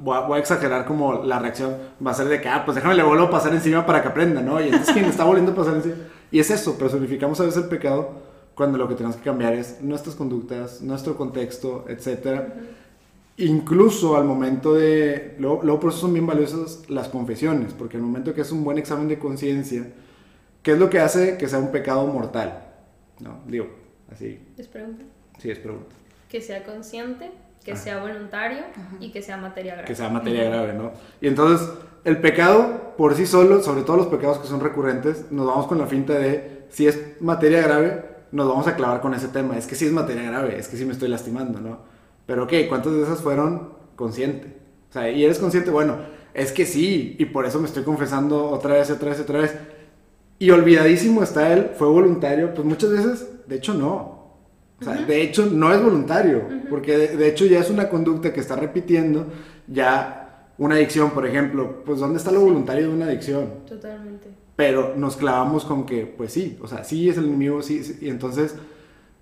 voy 0.00 0.16
a, 0.16 0.20
voy 0.20 0.36
a 0.36 0.40
exagerar 0.40 0.84
como 0.86 1.22
la 1.22 1.38
reacción, 1.38 1.74
va 2.04 2.10
a 2.10 2.14
ser 2.14 2.26
de 2.28 2.40
que, 2.40 2.48
ah, 2.48 2.62
pues 2.64 2.74
déjame 2.74 2.94
le 2.96 3.02
vuelvo 3.04 3.24
a 3.24 3.30
pasar 3.30 3.54
encima 3.54 3.86
para 3.86 4.02
que 4.02 4.08
aprenda, 4.08 4.40
¿no? 4.42 4.60
Y 4.60 4.64
entonces 4.64 4.92
quien 4.92 5.04
está 5.06 5.24
volviendo 5.24 5.52
a 5.52 5.54
pasar 5.54 5.76
encima. 5.76 5.94
Y 6.32 6.40
es 6.40 6.50
eso, 6.50 6.76
personificamos 6.76 7.40
a 7.40 7.44
veces 7.44 7.62
el 7.62 7.68
pecado 7.68 8.10
cuando 8.56 8.76
lo 8.78 8.88
que 8.88 8.94
tenemos 8.96 9.16
que 9.16 9.22
cambiar 9.22 9.52
es 9.54 9.80
nuestras 9.82 10.16
conductas, 10.16 10.80
nuestro 10.82 11.16
contexto, 11.16 11.84
etcétera. 11.88 12.54
Incluso 13.38 14.16
al 14.16 14.24
momento 14.24 14.74
de... 14.74 15.36
Luego, 15.38 15.60
luego 15.62 15.78
por 15.80 15.90
eso 15.90 16.00
son 16.00 16.14
bien 16.14 16.26
valiosas 16.26 16.84
las 16.88 17.08
confesiones, 17.08 17.74
porque 17.74 17.98
al 17.98 18.02
momento 18.02 18.32
que 18.32 18.40
es 18.40 18.50
un 18.50 18.64
buen 18.64 18.78
examen 18.78 19.08
de 19.08 19.18
conciencia, 19.18 19.86
¿qué 20.66 20.72
es 20.72 20.78
lo 20.80 20.90
que 20.90 20.98
hace 20.98 21.38
que 21.38 21.46
sea 21.46 21.60
un 21.60 21.70
pecado 21.70 22.04
mortal? 22.08 22.64
¿No? 23.20 23.38
Digo, 23.46 23.68
así, 24.12 24.40
Les 24.56 24.66
pregunto. 24.66 25.04
sí 25.38 25.48
es 25.48 25.60
pregunta. 25.60 25.94
Que 26.28 26.40
sea 26.40 26.64
consciente, 26.64 27.30
que 27.64 27.70
Ah. 27.72 27.76
sea 27.76 28.00
voluntario 28.00 28.64
y 28.98 29.12
que 29.12 29.22
sea 29.22 29.36
materia 29.36 29.74
grave. 29.74 29.86
Que 29.86 29.94
sea 29.94 30.08
materia 30.08 30.42
grave, 30.50 30.72
¿no? 30.74 30.90
Y 31.20 31.28
entonces, 31.28 31.68
el 32.02 32.20
pecado 32.20 32.94
por 32.96 33.14
sí 33.14 33.26
solo, 33.26 33.62
sobre 33.62 33.82
todo 33.82 33.96
los 33.96 34.08
pecados 34.08 34.38
que 34.38 34.48
son 34.48 34.58
recurrentes, 34.58 35.30
nos 35.30 35.46
vamos 35.46 35.68
con 35.68 35.78
la 35.78 35.86
finta 35.86 36.14
de, 36.14 36.64
si 36.68 36.88
es 36.88 37.20
materia 37.20 37.62
grave, 37.62 38.04
nos 38.32 38.48
vamos 38.48 38.66
a 38.66 38.74
clavar 38.74 39.00
con 39.00 39.14
ese 39.14 39.28
tema. 39.28 39.56
Es 39.56 39.68
que 39.68 39.76
sí 39.76 39.86
es 39.86 39.92
materia 39.92 40.24
grave, 40.24 40.58
es 40.58 40.66
que 40.66 40.76
sí 40.76 40.84
me 40.84 40.92
estoy 40.94 41.08
lastimando, 41.08 41.60
¿no? 41.60 41.78
Pero 42.26 42.42
ok, 42.42 42.52
¿cuántas 42.68 42.92
de 42.92 43.02
esas 43.04 43.20
fueron 43.20 43.72
consciente? 43.94 44.48
O 44.90 44.92
sea, 44.92 45.08
y 45.10 45.24
eres 45.24 45.38
consciente, 45.38 45.70
bueno, 45.70 45.96
es 46.34 46.50
que 46.50 46.66
sí, 46.66 47.14
y 47.20 47.26
por 47.26 47.46
eso 47.46 47.60
me 47.60 47.66
estoy 47.68 47.84
confesando 47.84 48.50
otra 48.50 48.74
vez, 48.74 48.90
otra 48.90 49.10
vez, 49.10 49.20
otra 49.20 49.38
vez. 49.42 49.54
Y 50.38 50.50
olvidadísimo 50.50 51.22
está 51.22 51.52
él, 51.52 51.70
fue 51.78 51.88
voluntario, 51.88 52.52
pues 52.54 52.66
muchas 52.66 52.90
veces, 52.90 53.26
de 53.46 53.56
hecho 53.56 53.74
no. 53.74 54.16
O 54.80 54.84
sea, 54.84 54.94
de 54.94 55.22
hecho 55.22 55.46
no 55.46 55.72
es 55.72 55.82
voluntario, 55.82 56.42
porque 56.68 56.98
de, 56.98 57.16
de 57.16 57.28
hecho 57.28 57.46
ya 57.46 57.60
es 57.60 57.70
una 57.70 57.88
conducta 57.88 58.32
que 58.34 58.40
está 58.40 58.56
repitiendo, 58.56 59.26
ya 59.66 60.50
una 60.58 60.74
adicción, 60.74 61.10
por 61.12 61.26
ejemplo, 61.26 61.82
pues 61.84 62.00
¿dónde 62.00 62.18
está 62.18 62.30
lo 62.30 62.40
voluntario 62.40 62.88
de 62.88 62.94
una 62.94 63.06
adicción? 63.06 63.48
Totalmente. 63.66 64.28
Pero 64.54 64.94
nos 64.96 65.16
clavamos 65.16 65.64
con 65.64 65.86
que, 65.86 66.04
pues 66.06 66.32
sí, 66.32 66.58
o 66.62 66.66
sea, 66.66 66.84
sí 66.84 67.08
es 67.08 67.16
el 67.16 67.24
enemigo, 67.24 67.62
sí, 67.62 67.82
sí, 67.84 67.96
y 68.02 68.08
entonces 68.10 68.54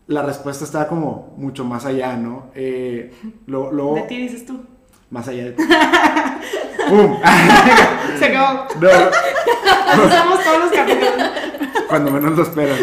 la 0.08 0.22
respuesta 0.22 0.64
está 0.64 0.88
como 0.88 1.34
mucho 1.38 1.64
más 1.64 1.84
allá, 1.86 2.16
¿no? 2.16 2.46
Eh, 2.56 3.12
lo, 3.46 3.70
lo- 3.72 3.94
De 3.94 4.02
ti 4.02 4.16
dices 4.18 4.44
tú. 4.46 4.58
más 5.10 5.28
allá 5.28 5.44
de... 5.44 5.56
¡Pum! 6.88 7.18
Se 8.18 8.24
acabó. 8.26 8.66
No, 8.80 8.88
Usamos 10.06 10.44
todos 10.44 10.58
los 10.60 10.72
capítulos. 10.72 11.12
cuando 11.88 12.10
menos 12.10 12.36
lo 12.36 12.42
esperan. 12.42 12.76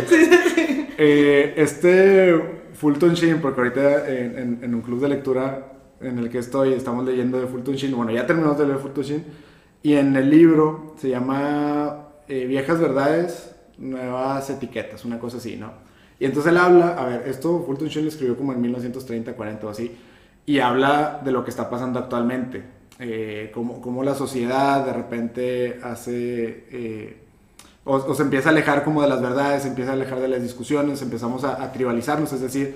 Eh, 0.97 1.53
este 1.57 2.59
Fulton 2.73 3.13
Sheen, 3.13 3.41
porque 3.41 3.61
ahorita 3.61 4.09
en, 4.09 4.37
en- 4.37 4.59
en 4.63 4.75
un 4.75 4.81
club 4.81 4.99
de 5.01 5.09
lectura 5.09 5.67
en 5.99 6.17
el 6.19 6.29
que 6.29 6.39
estoy, 6.39 6.73
estamos 6.73 7.05
leyendo 7.05 7.39
de 7.39 7.47
Fulton 7.47 7.75
Sheen, 7.75 7.95
bueno, 7.95 8.11
ya 8.11 8.25
terminamos 8.25 8.57
de 8.57 8.65
leer 8.67 8.79
Fulton 8.79 9.03
Sheen, 9.03 9.25
y 9.83 9.93
en 9.95 10.15
el 10.15 10.29
libro 10.29 10.95
se 10.97 11.09
llama 11.09 12.07
eh, 12.27 12.45
Viejas 12.45 12.79
Verdades, 12.79 13.55
Nuevas 13.77 14.49
Etiquetas, 14.49 15.05
una 15.05 15.19
cosa 15.19 15.37
así, 15.37 15.55
¿no? 15.57 15.71
Y 16.19 16.25
entonces 16.25 16.51
él 16.51 16.57
habla, 16.57 16.89
a 16.97 17.05
ver, 17.05 17.23
esto 17.27 17.63
Fulton 17.65 17.87
Sheen 17.87 18.05
lo 18.05 18.09
escribió 18.11 18.35
como 18.37 18.53
en 18.53 18.61
1930, 18.61 19.33
40 19.33 19.67
o 19.67 19.69
así, 19.69 19.95
y 20.45 20.59
habla 20.59 21.21
de 21.23 21.31
lo 21.31 21.43
que 21.43 21.49
está 21.51 21.69
pasando 21.69 21.99
actualmente, 21.99 22.63
eh, 23.01 23.51
cómo, 23.53 23.81
cómo 23.81 24.03
la 24.03 24.15
sociedad 24.15 24.85
de 24.85 24.93
repente 24.93 25.79
hace... 25.83 26.65
eh, 26.71 27.17
o 27.83 28.13
se 28.13 28.21
empieza 28.21 28.49
a 28.49 28.51
alejar 28.51 28.83
como 28.83 29.01
de 29.01 29.09
las 29.09 29.21
verdades, 29.21 29.63
se 29.63 29.69
empieza 29.69 29.91
a 29.91 29.93
alejar 29.95 30.19
de 30.19 30.27
las 30.27 30.41
discusiones, 30.41 31.01
empezamos 31.01 31.43
a, 31.43 31.63
a 31.63 31.73
tribalizarnos, 31.73 32.31
es 32.31 32.39
decir, 32.39 32.75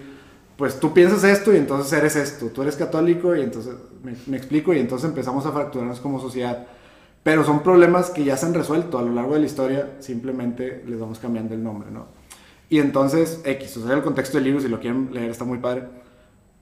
pues 0.58 0.80
tú 0.80 0.94
piensas 0.94 1.24
esto 1.24 1.54
y 1.54 1.58
entonces 1.58 1.94
eres 1.94 2.16
esto, 2.16 2.48
tú 2.48 2.64
eres 2.64 2.76
católico 2.76 3.36
y 3.36 3.42
entonces 3.42 3.76
me, 4.04 4.16
me 4.26 4.38
explico 4.38 4.74
y 4.74 4.80
entonces 4.80 5.08
empezamos 5.08 5.46
a 5.46 5.52
fracturarnos 5.52 6.00
como 6.00 6.20
sociedad. 6.20 6.66
Pero 7.22 7.44
son 7.44 7.62
problemas 7.64 8.10
que 8.10 8.24
ya 8.24 8.38
se 8.38 8.46
han 8.46 8.54
resuelto 8.54 8.98
a 8.98 9.02
lo 9.04 9.12
largo 9.12 9.34
de 9.34 9.40
la 9.42 9.46
historia, 9.46 9.94
simplemente 10.00 10.84
les 10.88 11.00
vamos 11.00 11.20
cambiando 11.20 11.54
el 11.54 11.64
nombre, 11.64 11.92
¿no? 11.92 12.06
Y 12.70 12.80
entonces, 12.80 13.42
X, 13.44 13.78
o 13.78 13.86
sea, 13.86 13.96
el 13.96 14.02
contexto 14.04 14.38
del 14.38 14.46
libro, 14.46 14.60
si 14.60 14.68
lo 14.70 14.80
quieren 14.80 15.10
leer, 15.12 15.30
está 15.30 15.44
muy 15.44 15.60
padre. 15.60 15.84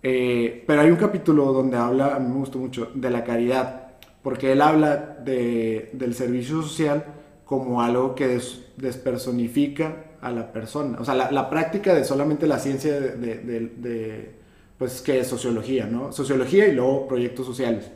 Eh, 0.03 0.63
pero 0.67 0.81
hay 0.81 0.89
un 0.91 0.97
capítulo 0.97 1.53
donde 1.53 1.77
habla, 1.77 2.15
a 2.15 2.19
mí 2.19 2.27
me 2.29 2.35
gustó 2.39 2.59
mucho, 2.59 2.91
de 2.93 3.09
la 3.09 3.23
caridad, 3.23 3.87
porque 4.21 4.51
él 4.51 4.61
habla 4.61 4.97
de, 5.23 5.89
del 5.93 6.13
servicio 6.13 6.61
social 6.61 7.05
como 7.45 7.81
algo 7.81 8.13
que 8.15 8.27
des- 8.27 8.61
despersonifica 8.77 9.95
a 10.21 10.31
la 10.31 10.51
persona. 10.51 10.97
O 10.99 11.05
sea, 11.05 11.13
la, 11.15 11.31
la 11.31 11.49
práctica 11.49 11.93
de 11.93 12.03
solamente 12.03 12.47
la 12.47 12.59
ciencia 12.59 12.99
de, 12.99 13.15
de- 13.37 13.59
de- 13.77 14.35
pues, 14.77 15.01
que 15.01 15.19
es 15.19 15.27
sociología, 15.27 15.85
¿no? 15.85 16.11
Sociología 16.11 16.67
y 16.67 16.73
luego 16.73 17.07
proyectos 17.07 17.45
sociales. 17.45 17.91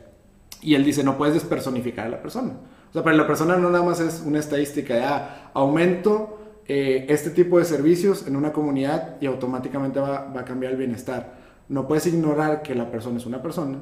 Y 0.62 0.74
él 0.74 0.84
dice, 0.84 1.04
no 1.04 1.16
puedes 1.16 1.34
despersonificar 1.34 2.06
a 2.06 2.10
la 2.10 2.22
persona. 2.22 2.52
O 2.90 2.92
sea, 2.92 3.02
para 3.02 3.16
la 3.16 3.26
persona 3.26 3.56
no 3.56 3.70
nada 3.70 3.84
más 3.84 4.00
es 4.00 4.22
una 4.24 4.38
estadística 4.38 4.94
de, 4.94 5.02
ah, 5.02 5.50
aumento 5.54 6.38
eh, 6.66 7.06
este 7.08 7.30
tipo 7.30 7.58
de 7.58 7.64
servicios 7.64 8.26
en 8.26 8.34
una 8.36 8.52
comunidad 8.52 9.16
y 9.20 9.26
automáticamente 9.26 10.00
va, 10.00 10.24
va 10.34 10.40
a 10.40 10.44
cambiar 10.44 10.72
el 10.72 10.78
bienestar. 10.78 11.37
No 11.68 11.86
puedes 11.86 12.06
ignorar 12.06 12.62
que 12.62 12.74
la 12.74 12.90
persona 12.90 13.18
es 13.18 13.26
una 13.26 13.42
persona 13.42 13.78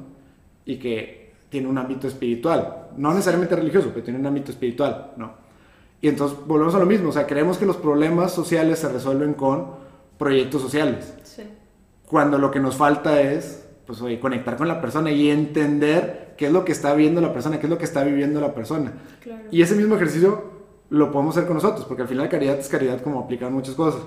y 0.65 0.77
que 0.77 1.33
tiene 1.49 1.67
un 1.67 1.77
ámbito 1.77 2.07
espiritual. 2.07 2.87
No 2.97 3.11
necesariamente 3.11 3.55
religioso, 3.55 3.89
pero 3.93 4.03
tiene 4.03 4.19
un 4.19 4.25
ámbito 4.25 4.51
espiritual, 4.51 5.11
¿no? 5.17 5.31
Y 6.01 6.09
entonces 6.09 6.37
volvemos 6.45 6.75
a 6.75 6.79
lo 6.79 6.85
mismo, 6.85 7.09
o 7.09 7.11
sea, 7.11 7.25
creemos 7.25 7.57
que 7.57 7.65
los 7.65 7.77
problemas 7.77 8.31
sociales 8.31 8.79
se 8.79 8.89
resuelven 8.89 9.33
con 9.33 9.67
proyectos 10.17 10.61
sociales 10.61 11.13
Sí. 11.23 11.43
cuando 12.07 12.37
lo 12.37 12.51
que 12.51 12.59
nos 12.59 12.75
falta 12.75 13.21
es 13.21 13.63
pues 13.85 14.01
oye, 14.01 14.19
conectar 14.19 14.57
con 14.57 14.67
la 14.67 14.81
persona 14.81 15.11
y 15.11 15.29
entender 15.29 16.33
qué 16.37 16.47
es 16.47 16.51
lo 16.51 16.65
que 16.65 16.73
está 16.73 16.93
viendo 16.93 17.21
la 17.21 17.31
persona, 17.31 17.57
qué 17.57 17.67
es 17.67 17.69
lo 17.69 17.77
que 17.77 17.85
está 17.85 18.03
viviendo 18.03 18.41
la 18.41 18.53
persona. 18.53 18.91
Claro. 19.23 19.43
Y 19.49 19.61
ese 19.61 19.75
mismo 19.75 19.95
ejercicio 19.95 20.43
lo 20.89 21.09
podemos 21.09 21.35
hacer 21.37 21.47
con 21.47 21.55
nosotros, 21.55 21.85
porque 21.85 22.01
al 22.01 22.09
final 22.09 22.27
caridad 22.27 22.59
es 22.59 22.67
caridad 22.67 23.01
como 23.01 23.21
aplicar 23.21 23.49
muchas 23.49 23.75
cosas. 23.75 24.01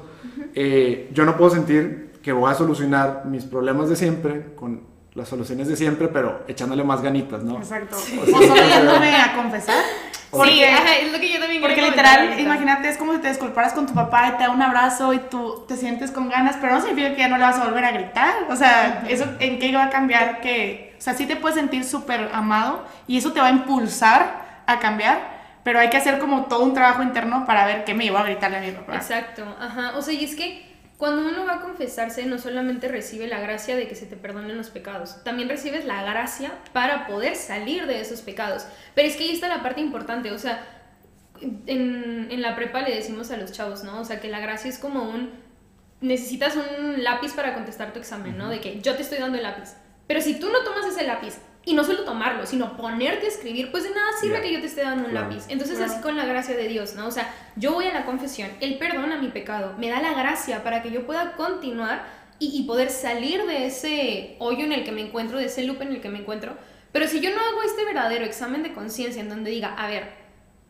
Eh, 0.54 1.10
yo 1.14 1.24
no 1.24 1.34
puedo 1.38 1.50
sentir 1.52 2.09
que 2.22 2.33
voy 2.33 2.50
a 2.50 2.54
solucionar 2.54 3.22
mis 3.24 3.44
problemas 3.44 3.88
de 3.88 3.96
siempre 3.96 4.54
con 4.54 4.83
las 5.14 5.28
soluciones 5.28 5.68
de 5.68 5.76
siempre, 5.76 6.09
pero 6.09 6.44
echándole 6.46 6.85
más 6.85 7.02
ganitas, 7.02 7.42
¿no? 7.42 7.56
Exacto. 7.56 7.96
Sí. 7.96 8.18
O 8.18 8.26
solo 8.26 8.54
yéndome 8.54 9.16
a 9.16 9.35
confesar. 9.35 9.83
Sí, 10.12 10.37
Porque, 10.37 10.68
ajá, 10.68 10.96
es 10.98 11.11
lo 11.11 11.18
que 11.18 11.33
yo 11.33 11.40
también 11.40 11.61
porque 11.61 11.83
literal, 11.83 12.38
imagínate, 12.38 12.88
es 12.88 12.96
como 12.96 13.14
si 13.14 13.18
te 13.18 13.28
disculparas 13.28 13.72
con 13.72 13.87
tu 13.87 13.94
papá 13.94 14.28
y 14.28 14.38
te 14.38 14.44
da 14.44 14.50
un 14.50 14.62
abrazo 14.62 15.12
y 15.12 15.18
tú 15.18 15.64
te 15.66 15.76
sientes 15.76 16.12
con 16.12 16.28
ganas, 16.28 16.56
pero 16.61 16.74
no 16.74 16.80
significa 16.80 17.16
que 17.16 17.18
ya 17.18 17.28
no 17.28 17.37
le 17.37 17.42
vas 17.42 17.59
a 17.59 17.64
volver 17.64 17.85
a 17.85 17.90
gritar. 17.90 18.35
O 18.48 18.54
sea, 18.54 19.02
¿eso 19.09 19.24
en 19.40 19.59
qué 19.59 19.74
va 19.74 19.87
a 19.87 19.90
cambiar? 19.90 20.40
Que, 20.40 20.94
o 20.96 21.00
sea, 21.00 21.14
sí 21.14 21.26
te 21.26 21.35
puedes 21.35 21.56
sentir 21.56 21.85
súper 21.85 22.30
amado 22.33 22.85
y 23.09 23.18
eso 23.18 23.33
te 23.33 23.40
va 23.40 23.48
a 23.48 23.50
impulsar 23.50 24.62
a 24.66 24.78
cambiar, 24.78 25.20
pero 25.64 25.80
hay 25.80 25.90
que 25.90 25.96
hacer 25.96 26.20
como 26.20 26.44
todo 26.44 26.62
un 26.62 26.74
trabajo 26.74 27.02
interno 27.02 27.44
para 27.44 27.66
ver 27.66 27.83
qué 27.83 27.94
me 27.94 28.04
llevó 28.04 28.18
a 28.18 28.22
gritarle 28.22 28.59
a 28.59 28.61
mi 28.61 28.70
papá. 28.70 28.94
Exacto, 28.94 29.42
ajá. 29.61 29.94
O 29.96 30.02
sea, 30.02 30.14
y 30.14 30.24
es 30.24 30.37
que 30.37 30.69
cuando 31.00 31.22
uno 31.22 31.46
va 31.46 31.54
a 31.54 31.60
confesarse, 31.60 32.26
no 32.26 32.38
solamente 32.38 32.86
recibe 32.86 33.26
la 33.26 33.40
gracia 33.40 33.74
de 33.74 33.88
que 33.88 33.94
se 33.94 34.04
te 34.04 34.16
perdonen 34.16 34.58
los 34.58 34.68
pecados, 34.68 35.24
también 35.24 35.48
recibes 35.48 35.86
la 35.86 36.02
gracia 36.02 36.52
para 36.74 37.06
poder 37.06 37.36
salir 37.36 37.86
de 37.86 38.02
esos 38.02 38.20
pecados. 38.20 38.66
Pero 38.94 39.08
es 39.08 39.16
que 39.16 39.24
ahí 39.24 39.30
está 39.30 39.48
la 39.48 39.62
parte 39.62 39.80
importante, 39.80 40.30
o 40.30 40.38
sea, 40.38 40.62
en, 41.40 42.28
en 42.30 42.42
la 42.42 42.54
prepa 42.54 42.82
le 42.82 42.94
decimos 42.94 43.30
a 43.30 43.38
los 43.38 43.50
chavos, 43.50 43.82
¿no? 43.82 43.98
O 43.98 44.04
sea, 44.04 44.20
que 44.20 44.28
la 44.28 44.40
gracia 44.40 44.68
es 44.68 44.78
como 44.78 45.04
un... 45.04 45.30
Necesitas 46.02 46.54
un 46.56 47.02
lápiz 47.02 47.32
para 47.32 47.54
contestar 47.54 47.94
tu 47.94 47.98
examen, 47.98 48.36
¿no? 48.36 48.50
De 48.50 48.60
que 48.60 48.82
yo 48.82 48.94
te 48.94 49.00
estoy 49.00 49.18
dando 49.18 49.38
el 49.38 49.44
lápiz. 49.44 49.70
Pero 50.06 50.20
si 50.20 50.38
tú 50.38 50.50
no 50.50 50.62
tomas 50.64 50.84
ese 50.84 51.06
lápiz 51.06 51.38
y 51.64 51.74
no 51.74 51.84
solo 51.84 52.04
tomarlo, 52.04 52.46
sino 52.46 52.76
ponerte 52.76 53.26
a 53.26 53.28
escribir, 53.28 53.70
pues 53.70 53.84
de 53.84 53.90
nada 53.90 54.08
sirve 54.20 54.40
que 54.40 54.52
yo 54.52 54.60
te 54.60 54.66
esté 54.66 54.82
dando 54.82 55.04
un 55.04 55.10
Claro. 55.10 55.28
lápiz. 55.28 55.44
Entonces 55.48 55.76
Claro. 55.76 55.92
así 55.92 56.00
con 56.02 56.16
la 56.16 56.24
gracia 56.24 56.56
de 56.56 56.68
Dios, 56.68 56.94
¿no? 56.94 57.06
O 57.06 57.10
sea, 57.10 57.32
yo 57.56 57.72
voy 57.72 57.86
a 57.86 57.92
la 57.92 58.04
confesión, 58.06 58.50
Él 58.60 58.78
perdona 58.78 59.18
mi 59.18 59.28
pecado, 59.28 59.74
me 59.78 59.88
da 59.90 60.00
la 60.00 60.14
gracia 60.14 60.62
para 60.64 60.82
que 60.82 60.90
yo 60.90 61.04
pueda 61.06 61.32
continuar 61.36 62.04
y, 62.38 62.58
y 62.58 62.62
poder 62.62 62.88
salir 62.90 63.44
de 63.46 63.66
ese 63.66 64.36
hoyo 64.38 64.64
en 64.64 64.72
el 64.72 64.84
que 64.84 64.92
me 64.92 65.02
encuentro, 65.02 65.36
de 65.38 65.44
ese 65.46 65.64
loop 65.64 65.82
en 65.82 65.88
el 65.92 66.00
que 66.00 66.08
me 66.08 66.20
encuentro. 66.20 66.56
Pero 66.92 67.06
si 67.06 67.20
yo 67.20 67.30
no 67.30 67.36
hago 67.40 67.62
este 67.62 67.84
verdadero 67.84 68.24
examen 68.24 68.62
de 68.62 68.72
conciencia 68.72 69.20
en 69.20 69.28
donde 69.28 69.50
diga, 69.50 69.74
a 69.76 69.86
ver, 69.86 70.08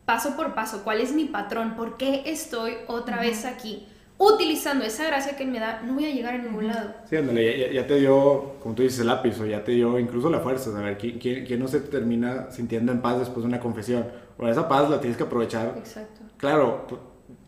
paso 0.05 0.35
por 0.35 0.53
paso, 0.53 0.83
cuál 0.83 0.99
es 0.99 1.13
mi 1.13 1.25
patrón, 1.25 1.75
por 1.77 1.95
qué 1.97 2.23
estoy 2.25 2.75
otra 2.87 3.19
vez 3.21 3.45
aquí, 3.45 3.87
utilizando 4.33 4.85
esa 4.85 5.05
gracia 5.05 5.35
que 5.35 5.43
Él 5.43 5.49
me 5.51 5.59
da, 5.59 5.81
no 5.83 5.93
voy 5.93 6.05
a 6.05 6.11
llegar 6.13 6.35
a 6.35 6.37
ningún 6.37 6.67
lado. 6.67 6.93
Sí, 7.09 7.15
ándale, 7.17 7.59
ya, 7.59 7.71
ya- 7.81 7.87
te 7.87 7.95
dio, 7.99 8.53
como 8.61 8.75
tú 8.75 8.83
dices, 8.83 8.99
el 8.99 9.07
lápiz, 9.07 9.39
o 9.39 9.45
ya 9.45 9.63
te 9.63 9.71
dio 9.71 9.97
incluso 9.99 10.29
la 10.29 10.39
fuerza. 10.39 10.77
A 10.77 10.81
ver, 10.81 10.97
¿quién, 10.97 11.19
quién, 11.19 11.45
quién 11.45 11.59
no 11.59 11.67
se 11.67 11.79
termina 11.81 12.49
sintiendo 12.51 12.91
en 12.91 13.01
paz 13.01 13.19
después 13.19 13.43
de 13.43 13.47
una 13.47 13.59
confesión? 13.59 14.05
Bueno, 14.37 14.51
esa 14.51 14.67
paz 14.67 14.89
la 14.89 14.99
tienes 14.99 15.17
que 15.17 15.23
aprovechar. 15.23 15.75
Exacto. 15.77 16.21
Claro, 16.37 16.87
pu- 16.89 16.97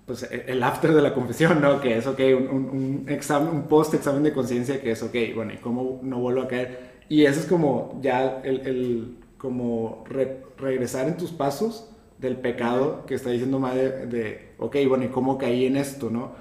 pues 0.06 0.24
e- 0.24 0.46
el 0.48 0.62
after 0.64 0.94
de 0.94 1.02
la 1.02 1.14
confesión, 1.14 1.62
¿no? 1.62 1.80
Que 1.80 1.98
es, 1.98 2.08
ok, 2.08 2.20
un, 2.38 2.48
un, 2.50 2.70
un 3.06 3.06
examen, 3.10 3.50
un 3.50 3.64
post-examen 3.68 4.24
de 4.24 4.34
conciencia 4.34 4.82
que 4.82 4.92
es, 4.92 5.02
ok, 5.04 5.16
bueno, 5.36 5.54
¿y 5.54 5.58
cómo 5.58 6.00
no 6.04 6.20
vuelvo 6.20 6.42
a 6.42 6.48
caer? 6.48 6.94
Y 7.10 7.26
eso 7.26 7.40
es 7.40 7.46
como 7.46 8.00
ya 8.02 8.42
el, 8.44 8.68
el 8.68 9.18
como 9.38 10.04
re- 10.08 10.42
regresar 10.58 11.08
en 11.08 11.18
tus 11.18 11.32
pasos 11.32 11.90
del 12.18 12.38
pecado 12.38 13.06
que 13.06 13.16
está 13.16 13.30
diciendo 13.30 13.60
madre 13.60 14.06
de, 14.08 14.54
ok, 14.58 14.78
bueno, 14.88 15.04
¿y 15.06 15.10
cómo 15.10 15.38
caí 15.38 15.66
en 15.66 15.76
esto, 15.78 16.10
no? 16.10 16.32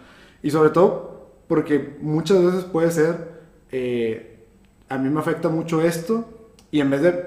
Y 0.43 0.51
sobre 0.51 0.71
todo 0.71 1.13
porque 1.49 1.97
muchas 2.01 2.43
veces 2.43 2.65
puede 2.65 2.91
ser, 2.91 3.43
eh, 3.71 4.47
a 4.89 4.97
mí 4.97 5.11
me 5.11 5.21
afecta 5.21 5.51
mucho 5.51 5.83
esto 5.83 6.25
y 6.71 6.81
en 6.81 6.89
vez 6.91 7.03
de, 7.03 7.27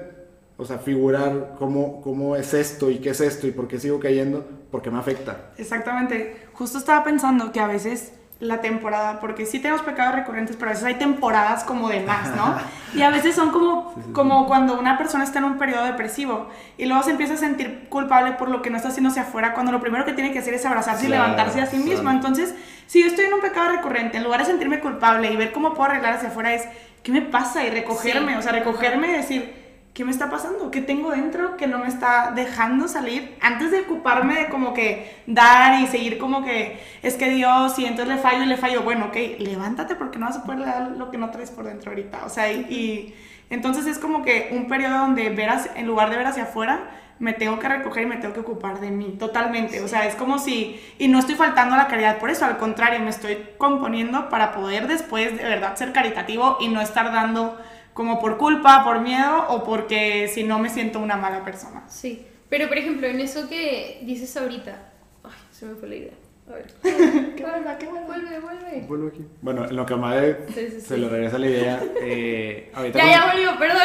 o 0.56 0.64
sea, 0.64 0.78
figurar 0.78 1.54
cómo, 1.58 2.00
cómo 2.02 2.34
es 2.34 2.52
esto 2.52 2.90
y 2.90 2.98
qué 2.98 3.10
es 3.10 3.20
esto 3.20 3.46
y 3.46 3.52
por 3.52 3.68
qué 3.68 3.78
sigo 3.78 4.00
cayendo, 4.00 4.44
porque 4.70 4.90
me 4.90 4.98
afecta. 4.98 5.52
Exactamente. 5.58 6.48
Justo 6.54 6.78
estaba 6.78 7.04
pensando 7.04 7.52
que 7.52 7.60
a 7.60 7.68
veces 7.68 8.14
la 8.38 8.60
temporada, 8.60 9.18
porque 9.18 9.46
sí 9.46 9.60
tenemos 9.60 9.82
pecados 9.82 10.14
recurrentes, 10.14 10.56
pero 10.56 10.70
a 10.70 10.74
veces 10.74 10.84
hay 10.84 10.96
temporadas 10.96 11.64
como 11.64 11.88
de 11.88 12.00
más, 12.00 12.34
¿no? 12.36 12.56
Y 12.94 13.02
a 13.02 13.10
veces 13.10 13.34
son 13.34 13.50
como, 13.50 13.94
como 14.12 14.46
cuando 14.46 14.78
una 14.78 14.96
persona 14.96 15.24
está 15.24 15.38
en 15.38 15.44
un 15.44 15.58
periodo 15.58 15.84
depresivo 15.84 16.48
y 16.78 16.86
luego 16.86 17.02
se 17.02 17.10
empieza 17.10 17.34
a 17.34 17.36
sentir 17.36 17.88
culpable 17.90 18.32
por 18.32 18.48
lo 18.48 18.62
que 18.62 18.70
no 18.70 18.76
está 18.76 18.88
haciendo 18.88 19.10
hacia 19.10 19.22
afuera, 19.22 19.54
cuando 19.54 19.70
lo 19.70 19.80
primero 19.80 20.04
que 20.04 20.14
tiene 20.14 20.32
que 20.32 20.38
hacer 20.38 20.54
es 20.54 20.64
abrazarse 20.64 21.06
y 21.06 21.08
levantarse 21.08 21.60
a 21.60 21.66
sí 21.66 21.76
mismo. 21.76 22.10
Entonces, 22.10 22.54
si 22.86 23.00
yo 23.02 23.08
estoy 23.08 23.24
en 23.26 23.34
un 23.34 23.40
pecado 23.40 23.70
recurrente, 23.72 24.16
en 24.16 24.24
lugar 24.24 24.40
de 24.40 24.46
sentirme 24.46 24.80
culpable 24.80 25.30
y 25.30 25.36
ver 25.36 25.52
cómo 25.52 25.74
puedo 25.74 25.90
arreglar 25.90 26.14
hacia 26.14 26.28
afuera, 26.28 26.54
es, 26.54 26.62
¿qué 27.02 27.12
me 27.12 27.22
pasa? 27.22 27.64
Y 27.64 27.70
recogerme, 27.70 28.32
Sí. 28.32 28.38
o 28.38 28.42
sea, 28.42 28.52
recogerme 28.52 29.08
y 29.08 29.12
decir, 29.12 29.66
¿qué 29.94 30.04
me 30.04 30.10
está 30.10 30.28
pasando? 30.30 30.70
¿Qué 30.70 30.82
tengo 30.82 31.10
dentro 31.10 31.56
que 31.56 31.66
no 31.66 31.78
me 31.78 31.88
está 31.88 32.32
dejando 32.34 32.86
salir? 32.86 33.34
Antes 33.40 33.70
de 33.70 33.80
ocuparme 33.80 34.34
de 34.34 34.48
como 34.48 34.74
que 34.74 35.14
dar 35.26 35.80
y 35.80 35.86
seguir 35.86 36.18
como 36.18 36.44
que 36.44 36.78
es 37.02 37.14
que 37.14 37.30
Dios 37.30 37.78
y 37.78 37.86
entonces 37.86 38.14
le 38.14 38.20
fallo 38.20 38.42
y 38.42 38.46
le 38.46 38.56
fallo. 38.58 38.82
Bueno, 38.82 39.06
ok, 39.06 39.16
levántate 39.38 39.94
porque 39.94 40.18
no 40.18 40.26
vas 40.26 40.36
a 40.36 40.44
poder 40.44 40.66
dar 40.66 40.90
lo 40.98 41.10
que 41.10 41.16
no 41.18 41.30
traes 41.30 41.50
por 41.50 41.64
dentro 41.64 41.90
ahorita. 41.90 42.24
O 42.26 42.28
sea, 42.28 42.52
y, 42.52 42.60
y 42.70 43.14
entonces 43.48 43.86
es 43.86 43.98
como 43.98 44.22
que 44.22 44.50
un 44.52 44.68
periodo 44.68 44.98
donde 44.98 45.30
ver 45.30 45.48
hacia- 45.48 45.72
en 45.76 45.86
lugar 45.86 46.10
de 46.10 46.16
ver 46.18 46.26
hacia 46.26 46.42
afuera, 46.42 46.90
me 47.18 47.32
tengo 47.32 47.58
que 47.58 47.68
recoger 47.68 48.02
y 48.02 48.06
me 48.06 48.16
tengo 48.16 48.34
que 48.34 48.40
ocupar 48.40 48.80
de 48.80 48.90
mí 48.90 49.16
totalmente. 49.18 49.80
O 49.80 49.88
sea, 49.88 50.06
es 50.06 50.14
como 50.14 50.38
si, 50.38 50.80
y 50.98 51.08
no 51.08 51.18
estoy 51.18 51.34
faltando 51.34 51.74
a 51.74 51.78
la 51.78 51.86
caridad 51.88 52.18
por 52.18 52.30
eso, 52.30 52.44
al 52.44 52.58
contrario, 52.58 53.00
me 53.00 53.10
estoy 53.10 53.38
componiendo 53.58 54.28
para 54.28 54.52
poder 54.52 54.86
después 54.86 55.36
de 55.36 55.42
verdad 55.44 55.76
ser 55.76 55.92
caritativo 55.92 56.58
y 56.60 56.68
no 56.68 56.80
estar 56.80 57.06
dando 57.12 57.58
como 57.94 58.20
por 58.20 58.36
culpa, 58.36 58.84
por 58.84 59.00
miedo 59.00 59.46
o 59.48 59.64
porque 59.64 60.28
si 60.28 60.44
no 60.44 60.58
me 60.58 60.68
siento 60.68 60.98
una 61.00 61.16
mala 61.16 61.42
persona. 61.44 61.84
Sí, 61.88 62.26
pero 62.50 62.68
por 62.68 62.76
ejemplo, 62.76 63.06
en 63.06 63.20
eso 63.20 63.48
que 63.48 64.00
dices 64.02 64.36
ahorita, 64.36 64.76
ay, 65.24 65.30
se 65.50 65.64
me 65.66 65.74
fue 65.76 65.88
la 65.88 65.94
idea. 65.94 66.12
A 66.48 66.52
ver, 66.54 66.66
Qué 67.34 67.42
vuelva, 67.42 67.76
qué 67.76 67.86
vuelva. 67.86 68.06
vuelve, 68.06 68.38
vuelve. 68.38 68.84
Vuelvo 68.86 69.08
aquí. 69.08 69.24
Bueno, 69.42 69.64
en 69.64 69.74
lo 69.74 69.84
que 69.84 69.94
a 69.94 69.96
Madre 69.96 70.36
Sí, 70.54 70.68
sí, 70.70 70.80
se 70.80 70.94
sí. 70.94 70.96
le 71.00 71.08
regresa 71.08 71.38
la 71.38 71.46
idea, 71.48 71.80
eh, 72.02 72.70
ahorita... 72.74 72.98
Ya, 72.98 73.10
ya 73.10 73.32
volvió, 73.32 73.58
perdón. 73.58 73.78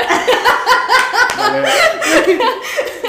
Vale, 1.37 1.67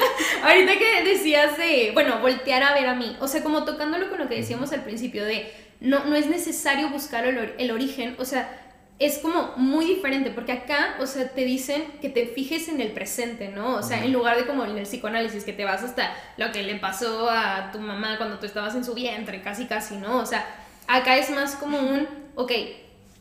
Ahorita 0.43 0.73
que 0.79 1.05
decías 1.05 1.57
de, 1.57 1.91
bueno, 1.95 2.19
voltear 2.21 2.63
a 2.63 2.75
ver 2.75 2.87
a 2.87 2.95
mí, 2.95 3.17
o 3.21 3.29
sea, 3.29 3.43
como 3.43 3.65
tocándolo 3.65 4.09
con 4.11 4.19
lo 4.19 4.29
que 4.29 4.35
decíamos 4.37 4.73
al 4.73 4.83
principio 4.83 5.25
de, 5.25 5.53
no, 5.81 6.05
no 6.05 6.17
es 6.17 6.27
necesario 6.27 6.89
buscar 6.89 7.25
el, 7.27 7.39
or- 7.39 7.55
el 7.59 7.71
origen, 7.71 8.17
o 8.19 8.25
sea, 8.25 8.59
es 8.99 9.19
como 9.19 9.53
muy 9.57 9.85
diferente, 9.85 10.31
porque 10.31 10.53
acá, 10.53 10.97
o 11.01 11.07
sea, 11.07 11.29
te 11.29 11.45
dicen 11.45 11.85
que 12.01 12.09
te 12.09 12.27
fijes 12.27 12.69
en 12.69 12.81
el 12.81 12.91
presente, 12.93 13.49
¿no? 13.49 13.75
O 13.77 13.83
sea, 13.83 14.05
en 14.05 14.13
lugar 14.13 14.37
de 14.37 14.47
como 14.47 14.65
en 14.65 14.77
el 14.77 14.85
psicoanálisis, 14.85 15.45
que 15.45 15.53
te 15.53 15.65
vas 15.65 15.83
hasta 15.83 16.15
lo 16.37 16.53
que 16.53 16.63
le 16.63 16.77
pasó 16.77 17.29
a 17.31 17.71
tu 17.73 17.79
mamá 17.81 18.17
cuando 18.17 18.39
tú 18.39 18.47
estabas 18.47 18.75
en 18.75 18.85
su 18.85 18.95
vientre, 18.95 19.43
casi, 19.43 19.67
casi, 19.67 19.97
¿no? 19.97 20.19
O 20.19 20.27
sea, 20.27 20.45
acá 20.87 21.17
es 21.19 21.31
más 21.31 21.57
como 21.57 21.79
un, 21.79 22.07
ok, 22.37 22.53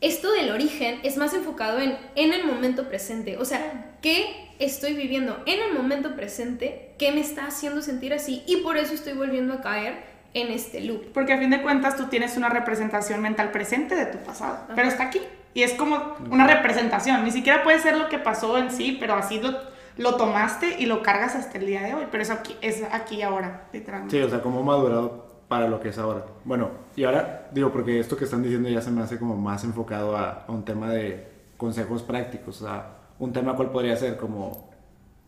esto 0.02 0.32
del 0.32 0.52
origen 0.52 1.00
es 1.04 1.18
más 1.18 1.34
enfocado 1.34 1.80
en, 1.80 1.96
en 2.16 2.34
el 2.34 2.46
momento 2.46 2.90
presente. 2.90 3.38
O 3.38 3.46
sea, 3.46 3.96
¿qué 4.02 4.50
estoy 4.60 4.94
viviendo 4.94 5.42
en 5.46 5.62
el 5.62 5.74
momento 5.74 6.16
presente? 6.16 6.94
¿Qué 6.98 7.12
me 7.12 7.22
está 7.22 7.46
haciendo 7.46 7.82
sentir 7.84 8.14
así? 8.14 8.44
Y 8.48 8.58
por 8.58 8.78
eso 8.78 8.94
estoy 8.94 9.14
volviendo 9.14 9.54
a 9.54 9.62
caer 9.62 10.04
en 10.34 10.52
este 10.52 10.82
loop. 10.82 11.12
Porque 11.14 11.34
a 11.34 11.38
fin 11.38 11.52
de 11.52 11.62
cuentas 11.62 11.98
tú 11.98 12.08
tienes 12.08 12.36
una 12.36 12.50
representación 12.50 13.22
mental 13.22 13.52
presente 13.52 13.96
de 13.96 14.08
tu 14.08 14.18
pasado, 14.20 14.66
pero 14.76 14.88
está 14.88 15.04
aquí. 15.04 15.22
Y 15.54 15.64
es 15.64 15.74
como 15.74 16.16
una 16.30 16.48
representación, 16.48 17.24
ni 17.24 17.32
siquiera 17.32 17.62
puede 17.64 17.80
ser 17.80 17.98
lo 17.98 18.08
que 18.08 18.18
pasó 18.18 18.58
en 18.58 18.72
sí, 18.72 18.98
pero 19.00 19.16
así 19.16 19.40
lo, 19.40 19.60
lo 19.98 20.16
tomaste 20.16 20.78
y 20.80 20.86
lo 20.86 21.04
cargas 21.04 21.36
hasta 21.36 21.58
el 21.58 21.66
día 21.66 21.82
de 21.82 21.94
hoy. 21.94 22.06
Pero 22.10 22.24
eso 22.24 22.34
aquí, 22.34 22.56
es 22.62 22.82
aquí 22.92 23.18
y 23.18 23.22
ahora, 23.22 23.68
literalmente. 23.74 24.18
Sí, 24.18 24.24
o 24.24 24.30
sea, 24.30 24.42
cómo 24.42 24.62
ha 24.62 24.64
madurado 24.64 25.31
para 25.52 25.68
lo 25.68 25.82
que 25.82 25.90
es 25.90 25.98
ahora. 25.98 26.24
Bueno, 26.46 26.72
y 26.96 27.04
ahora 27.04 27.50
digo, 27.52 27.74
porque 27.74 28.00
esto 28.00 28.16
que 28.16 28.24
están 28.24 28.42
diciendo 28.42 28.70
ya 28.70 28.82
se 28.82 28.90
me 28.90 29.02
hace 29.02 29.20
como 29.20 29.36
más 29.36 29.66
enfocado 29.66 30.16
a, 30.16 30.46
un 30.48 30.64
tema 30.64 30.90
de 30.90 31.28
consejos 31.58 32.04
prácticos, 32.04 32.62
o 32.62 32.66
sea, 32.66 32.86
un 33.20 33.34
tema 33.34 33.58
cuál 33.58 33.70
podría 33.70 33.98
ser 33.98 34.16
como 34.16 34.72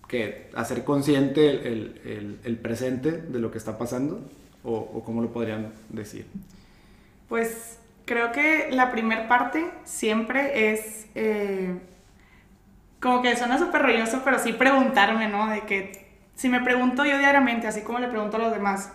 que 0.08 0.50
hacer 0.56 0.86
consciente 0.86 1.68
el 1.68 2.60
presente 2.62 3.12
de 3.12 3.40
lo 3.40 3.52
que 3.52 3.58
está 3.58 3.78
pasando, 3.78 4.22
o, 4.64 4.76
o 4.76 5.04
cómo 5.04 5.22
lo 5.22 5.34
podrían 5.34 5.74
decir. 5.90 6.26
Pues 7.28 7.80
creo 8.06 8.32
que 8.32 8.70
la 8.72 8.92
primer 8.92 9.28
parte 9.28 9.70
siempre 9.84 10.72
es 10.72 11.08
eh, 11.16 11.78
como 13.02 13.22
que 13.22 13.36
suena 13.36 13.60
súper 13.60 13.82
rolloso, 13.82 14.22
pero 14.24 14.40
sí 14.40 14.54
preguntarme, 14.54 15.28
¿no? 15.28 15.50
De 15.50 15.64
que 15.64 16.08
si 16.36 16.48
me 16.48 16.62
pregunto 16.62 17.04
yo 17.06 17.18
diariamente, 17.18 17.68
así 17.68 17.82
como 17.82 18.00
le 18.00 18.08
pregunto 18.08 18.38
a 18.38 18.40
los 18.40 18.54
demás, 18.54 18.94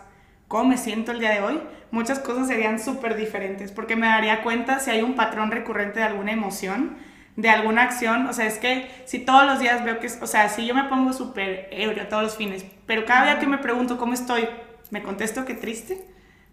¿cómo 0.49 0.65
me 0.65 0.79
siento 0.79 1.13
el 1.13 1.21
día 1.21 1.31
de 1.31 1.41
hoy? 1.43 1.61
Muchas 1.91 2.19
cosas 2.19 2.49
serían 2.49 2.79
súper 2.79 3.17
diferentes, 3.17 3.73
porque 3.73 3.97
me 3.97 4.07
daría 4.07 4.43
cuenta 4.43 4.79
si 4.81 4.91
hay 4.91 5.03
un 5.03 5.15
patrón 5.15 5.51
recurrente 5.51 6.01
de 6.01 6.07
alguna 6.07 6.33
emoción, 6.33 6.97
de 7.37 7.49
alguna 7.51 7.83
acción. 7.83 8.27
O 8.27 8.33
sea, 8.33 8.47
es 8.47 8.59
que 8.59 8.91
si 9.07 9.21
todos 9.21 9.45
los 9.47 9.61
días 9.61 9.85
veo 9.85 10.01
que, 10.01 10.07
es- 10.07 10.19
o 10.23 10.27
sea, 10.27 10.49
si 10.49 10.67
yo 10.67 10.75
me 10.75 10.85
pongo 10.85 11.13
súper 11.13 11.69
ebrio 11.71 12.09
todos 12.09 12.23
los 12.25 12.37
fines, 12.37 12.65
pero 12.87 13.05
cada 13.05 13.25
día 13.25 13.39
que 13.39 13.47
me 13.47 13.59
pregunto 13.59 13.99
cómo 13.99 14.13
estoy, 14.15 14.49
me 14.91 15.03
contesto 15.03 15.45
que 15.45 15.55
triste, 15.55 16.05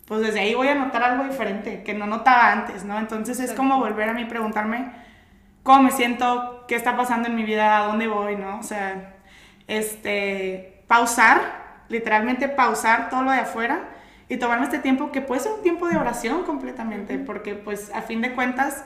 pues 0.08 0.21
desde 0.21 0.39
ahí 0.41 0.53
voy 0.53 0.67
a 0.67 0.75
notar 0.75 1.03
algo 1.03 1.23
diferente 1.23 1.84
que 1.84 1.93
no 1.93 2.05
notaba 2.05 2.51
antes, 2.51 2.84
¿no? 2.84 2.99
Entonces 2.99 3.39
es 3.39 3.53
como 3.53 3.79
volver 3.79 4.10
a 4.10 4.13
mí 4.13 4.25
preguntarme 4.25 4.91
cómo 5.63 5.84
me 5.84 5.91
siento, 5.91 6.65
qué 6.67 6.75
está 6.75 6.95
pasando 6.97 7.27
en 7.29 7.36
mi 7.36 7.43
vida, 7.43 7.79
a 7.79 7.88
dónde 7.88 8.08
voy, 8.08 8.36
¿no? 8.36 8.60
O 8.60 8.63
sea, 8.63 9.15
este, 9.67 10.84
pausar, 10.88 11.64
literalmente 11.89 12.49
pausar 12.49 13.09
todo 13.09 13.23
lo 13.23 13.31
de 13.31 13.39
afuera 13.39 13.89
y 14.29 14.37
tomarme 14.37 14.65
este 14.65 14.79
tiempo 14.79 15.11
que 15.11 15.21
puede 15.21 15.41
ser 15.41 15.51
un 15.53 15.61
tiempo 15.63 15.87
de 15.87 15.97
oración 15.97 16.43
completamente, 16.43 17.17
porque 17.19 17.55
pues 17.55 17.91
a 17.93 18.01
fin 18.01 18.21
de 18.21 18.33
cuentas 18.33 18.83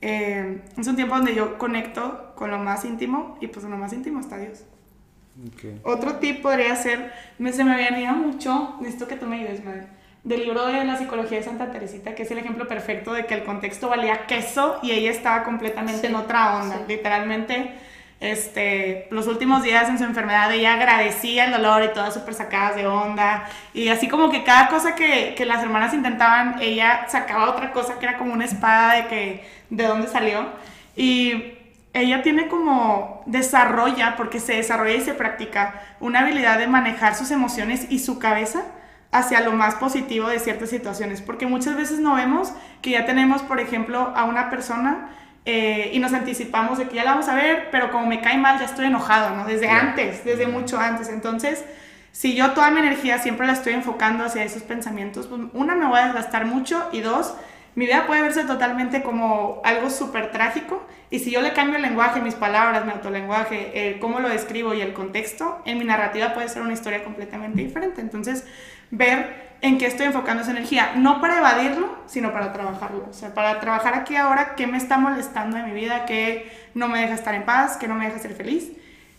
eh, 0.00 0.62
es 0.78 0.86
un 0.86 0.96
tiempo 0.96 1.14
donde 1.16 1.34
yo 1.34 1.58
conecto 1.58 2.32
con 2.36 2.50
lo 2.50 2.58
más 2.58 2.84
íntimo 2.84 3.36
y 3.40 3.46
pues 3.48 3.64
en 3.64 3.70
lo 3.70 3.78
más 3.78 3.92
íntimo 3.92 4.20
está 4.20 4.36
Dios. 4.38 4.64
Otro 5.82 6.16
tip 6.16 6.42
podría 6.42 6.76
ser, 6.76 7.12
me, 7.38 7.52
se 7.52 7.64
me 7.64 7.76
venía 7.76 8.12
mucho, 8.12 8.76
necesito 8.80 9.08
que 9.08 9.16
tú 9.16 9.26
me 9.26 9.36
ayudes, 9.40 9.64
madre, 9.64 9.86
del 10.24 10.40
libro 10.44 10.66
de 10.66 10.84
la 10.84 10.96
psicología 10.96 11.38
de 11.38 11.44
Santa 11.44 11.70
Teresita, 11.72 12.14
que 12.14 12.22
es 12.22 12.30
el 12.30 12.38
ejemplo 12.38 12.68
perfecto 12.68 13.12
de 13.12 13.26
que 13.26 13.34
el 13.34 13.44
contexto 13.44 13.88
valía 13.88 14.26
queso 14.26 14.78
y 14.82 14.92
ella 14.92 15.10
estaba 15.10 15.42
completamente 15.42 16.06
Sí, 16.06 16.06
en 16.08 16.14
otra 16.14 16.56
onda. 16.62 16.76
sí. 16.76 16.84
Literalmente, 16.86 17.74
este, 18.22 19.08
los 19.10 19.26
últimos 19.26 19.64
días 19.64 19.88
en 19.88 19.98
su 19.98 20.04
enfermedad 20.04 20.52
ella 20.52 20.74
agradecía 20.74 21.46
el 21.46 21.50
dolor 21.50 21.82
y 21.82 21.92
todas 21.92 22.14
súper 22.14 22.34
sacadas 22.34 22.76
de 22.76 22.86
onda. 22.86 23.48
Y 23.74 23.88
así 23.88 24.06
como 24.06 24.30
que 24.30 24.44
cada 24.44 24.68
cosa 24.68 24.94
que, 24.94 25.34
que, 25.36 25.44
las 25.44 25.60
hermanas 25.60 25.92
intentaban, 25.92 26.56
ella 26.60 27.06
sacaba 27.08 27.50
otra 27.50 27.72
cosa 27.72 27.98
que 27.98 28.06
era 28.06 28.18
como 28.18 28.32
una 28.32 28.44
espada 28.44 28.94
de 28.94 29.06
que 29.08 29.44
de 29.70 29.84
dónde 29.84 30.06
salió. 30.06 30.46
Y 30.94 31.54
ella 31.94 32.22
tiene 32.22 32.46
como 32.46 33.24
desarrolla, 33.26 34.14
porque 34.16 34.38
se 34.38 34.54
desarrolla 34.54 34.94
y 34.94 35.00
se 35.00 35.14
practica, 35.14 35.82
una 35.98 36.20
habilidad 36.20 36.58
de 36.58 36.68
manejar 36.68 37.16
sus 37.16 37.32
emociones 37.32 37.86
y 37.90 37.98
su 37.98 38.20
cabeza 38.20 38.62
hacia 39.10 39.40
lo 39.40 39.50
más 39.50 39.74
positivo 39.74 40.28
de 40.28 40.38
ciertas 40.38 40.70
situaciones. 40.70 41.20
Porque 41.20 41.46
muchas 41.46 41.74
veces 41.74 41.98
no 41.98 42.14
vemos 42.14 42.52
que 42.82 42.90
ya 42.90 43.04
tenemos, 43.04 43.42
por 43.42 43.58
ejemplo, 43.58 44.12
a 44.14 44.24
una 44.24 44.48
persona 44.48 45.08
eh, 45.44 45.90
y 45.92 45.98
nos 45.98 46.12
anticipamos 46.12 46.78
de 46.78 46.88
que 46.88 46.96
ya 46.96 47.04
la 47.04 47.12
vamos 47.12 47.28
a 47.28 47.34
ver, 47.34 47.68
pero 47.70 47.90
como 47.90 48.06
me 48.06 48.20
cae 48.20 48.38
mal 48.38 48.58
ya 48.58 48.66
estoy 48.66 48.86
enojado, 48.86 49.34
¿no? 49.36 49.44
Desde 49.44 49.68
antes, 49.68 50.24
desde 50.24 50.46
mucho 50.46 50.78
antes. 50.78 51.08
Entonces, 51.08 51.64
si 52.12 52.34
yo 52.34 52.52
toda 52.52 52.70
mi 52.70 52.80
energía 52.80 53.18
siempre 53.18 53.46
la 53.46 53.54
estoy 53.54 53.72
enfocando 53.72 54.24
hacia 54.24 54.44
esos 54.44 54.62
pensamientos, 54.62 55.26
pues 55.26 55.40
una 55.52 55.74
me 55.74 55.86
voy 55.86 55.98
a 55.98 56.04
desgastar 56.04 56.46
mucho 56.46 56.88
y 56.92 57.00
dos, 57.00 57.34
mi 57.74 57.86
vida 57.86 58.06
puede 58.06 58.22
verse 58.22 58.44
totalmente 58.44 59.02
como 59.02 59.62
algo 59.64 59.88
súper 59.88 60.30
trágico 60.30 60.86
y 61.10 61.18
si 61.20 61.30
yo 61.30 61.40
le 61.40 61.54
cambio 61.54 61.76
el 61.76 61.82
lenguaje, 61.82 62.20
mis 62.20 62.34
palabras, 62.34 62.84
mi 62.84 62.92
autolenguaje, 62.92 63.88
el 63.88 63.98
cómo 63.98 64.20
lo 64.20 64.28
describo 64.28 64.74
y 64.74 64.80
el 64.80 64.92
contexto, 64.92 65.60
en 65.64 65.78
mi 65.78 65.84
narrativa 65.84 66.34
puede 66.34 66.48
ser 66.48 66.62
una 66.62 66.74
historia 66.74 67.02
completamente 67.02 67.62
diferente. 67.62 68.00
Entonces, 68.00 68.46
ver 68.90 69.51
en 69.62 69.78
qué 69.78 69.86
estoy 69.86 70.06
enfocando 70.06 70.42
esa 70.42 70.50
energía, 70.50 70.94
no 70.96 71.20
para 71.20 71.38
evadirlo, 71.38 71.96
sino 72.06 72.32
para 72.32 72.52
trabajarlo. 72.52 73.06
O 73.08 73.12
sea, 73.12 73.32
para 73.32 73.60
trabajar 73.60 73.94
aquí 73.94 74.16
ahora 74.16 74.54
qué 74.56 74.66
me 74.66 74.76
está 74.76 74.98
molestando 74.98 75.56
en 75.56 75.66
mi 75.66 75.80
vida, 75.80 76.04
qué 76.04 76.50
no 76.74 76.88
me 76.88 77.00
deja 77.00 77.14
estar 77.14 77.34
en 77.34 77.44
paz, 77.44 77.76
qué 77.76 77.86
no 77.86 77.94
me 77.94 78.06
deja 78.06 78.18
ser 78.18 78.34
feliz. 78.34 78.72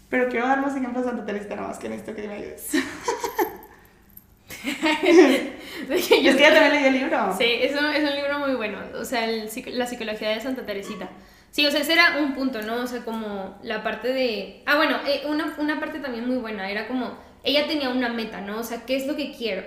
Pero 0.10 0.28
quiero 0.28 0.46
dar 0.46 0.62
más 0.62 0.76
ejemplos 0.76 1.06
de 1.06 1.12
Santa 1.12 1.26
Teresa 1.26 1.56
nada 1.56 1.70
más 1.70 1.80
que 1.80 1.90
necesito 1.90 2.14
que 2.14 2.28
me 2.28 2.34
ayudes. 2.36 2.74
es 5.90 6.08
que 6.08 6.22
ya 6.22 6.54
también 6.54 6.72
leí 6.72 6.86
el 6.86 6.94
libro. 6.94 7.36
Sí, 7.38 7.46
es 7.48 7.80
un, 7.80 7.86
es 7.86 8.04
un 8.04 8.16
libro 8.16 8.40
muy 8.40 8.56
bueno. 8.56 8.80
O 9.00 9.06
sea, 9.06 9.26
la 9.26 9.88
psicología 9.88 10.30
de 10.30 10.42
Santa 10.42 10.66
Teresita. 10.66 11.10
Sí, 11.52 11.66
o 11.66 11.72
sea, 11.72 11.80
ese 11.80 11.94
era 11.94 12.18
un 12.20 12.34
punto, 12.34 12.62
¿no? 12.64 12.82
O 12.82 12.88
sea, 12.88 13.06
como 13.06 13.58
la 13.64 13.82
parte 13.82 14.12
de... 14.12 14.62
Ah, 14.66 14.76
bueno, 14.76 14.98
eh, 15.08 15.22
una, 15.26 15.56
una 15.58 15.80
parte 15.80 16.00
también 16.00 16.28
muy 16.28 16.38
buena. 16.38 16.70
Era 16.70 16.88
como, 16.88 17.18
ella 17.44 17.66
tenía 17.66 17.90
una 17.90 18.10
meta, 18.10 18.42
¿no? 18.42 18.60
O 18.60 18.64
sea, 18.64 18.86
¿qué 18.86 18.98
es 18.98 19.08
lo 19.08 19.16
que 19.16 19.32
quiero? 19.32 19.64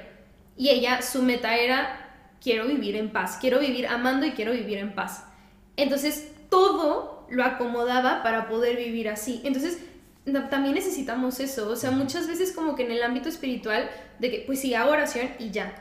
Y 0.57 0.71
ella, 0.71 1.03
su 1.03 1.23
meta 1.23 1.57
era, 1.57 2.11
quiero 2.41 2.67
vivir 2.67 2.97
en 2.97 3.11
paz, 3.11 3.39
quiero 3.41 3.61
vivir 3.61 3.87
amando 3.87 4.27
y 4.27 4.33
quiero 4.33 4.53
vivir 4.53 4.79
en 4.79 4.95
paz. 4.95 5.25
Entonces, 5.77 6.33
todo 6.49 7.27
lo 7.31 7.45
acomodaba 7.45 8.23
para 8.23 8.49
poder 8.49 8.77
vivir 8.77 9.09
así. 9.09 9.41
Entonces, 9.45 9.79
también 10.51 10.75
necesitamos 10.75 11.41
eso. 11.41 11.69
O 11.69 11.77
sea, 11.77 11.91
muchas 11.91 12.27
veces 12.27 12.53
como 12.53 12.75
que 12.75 12.85
en 12.85 12.93
el 12.93 13.03
ámbito 13.03 13.29
espiritual, 13.29 13.89
de 14.19 14.31
que, 14.31 14.39
pues 14.47 14.61
sí, 14.61 14.75
hago 14.75 14.91
oración 14.91 15.31
y 15.39 15.51
ya. 15.51 15.75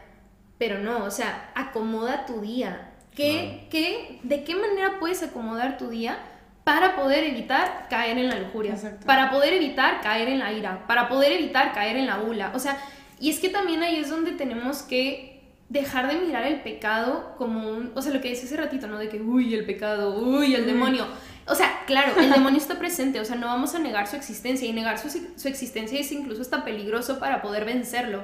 Pero 0.58 0.80
no, 0.80 1.04
o 1.04 1.12
sea, 1.12 1.52
acomoda 1.56 2.26
tu 2.26 2.42
día. 2.42 2.92
¿Qué, 3.14 3.68
qué, 3.70 4.20
¿De 4.24 4.44
qué 4.44 4.56
manera 4.56 5.00
puedes 5.00 5.24
acomodar 5.24 5.78
tu 5.78 5.90
día 5.90 6.18
para 6.66 6.96
poder 6.98 7.24
evitar 7.24 7.88
caer 7.90 8.18
en 8.18 8.30
la 8.30 8.40
lujuria? 8.40 8.76
Para 9.06 9.32
poder 9.32 9.54
evitar 9.54 10.02
caer 10.02 10.28
en 10.28 10.40
la 10.40 10.52
ira, 10.52 10.86
para 10.88 11.08
poder 11.08 11.32
evitar 11.32 11.74
caer 11.74 11.96
en 11.96 12.08
la 12.08 12.18
gula. 12.18 12.52
O 12.54 12.60
sea, 12.60 12.78
y 13.20 13.30
es 13.30 13.40
que 13.40 13.50
también 13.50 13.84
ahí 13.84 13.98
es 13.98 14.10
donde 14.10 14.32
tenemos 14.32 14.82
que 14.84 15.36
dejar 15.70 16.08
de 16.08 16.20
mirar 16.20 16.46
el 16.46 16.62
pecado 16.62 17.36
como 17.38 17.70
un, 17.70 17.92
o 17.96 18.02
sea, 18.02 18.14
lo 18.14 18.22
que 18.22 18.30
decía 18.30 18.46
hace 18.46 18.58
ratito, 18.58 18.88
¿no? 18.88 18.98
De 18.98 19.10
que, 19.10 19.22
uy, 19.22 19.54
el 19.54 19.66
pecado, 19.66 20.18
uy, 20.20 20.54
el 20.54 20.66
demonio. 20.66 21.08
O 21.48 21.56
sea, 21.56 21.84
claro, 21.86 22.20
el 22.20 22.32
demonio 22.32 22.58
está 22.60 22.78
presente, 22.78 23.20
o 23.20 23.26
sea, 23.26 23.36
no 23.36 23.48
vamos 23.48 23.76
a 23.76 23.80
negar 23.80 24.08
su 24.08 24.16
existencia 24.16 24.68
y 24.68 24.74
negar 24.74 25.00
su, 25.00 25.10
su 25.10 25.48
existencia 25.48 26.00
es 26.00 26.12
incluso 26.12 26.42
hasta 26.42 26.64
peligroso 26.64 27.20
para 27.20 27.42
poder 27.42 27.66
vencerlo. 27.66 28.24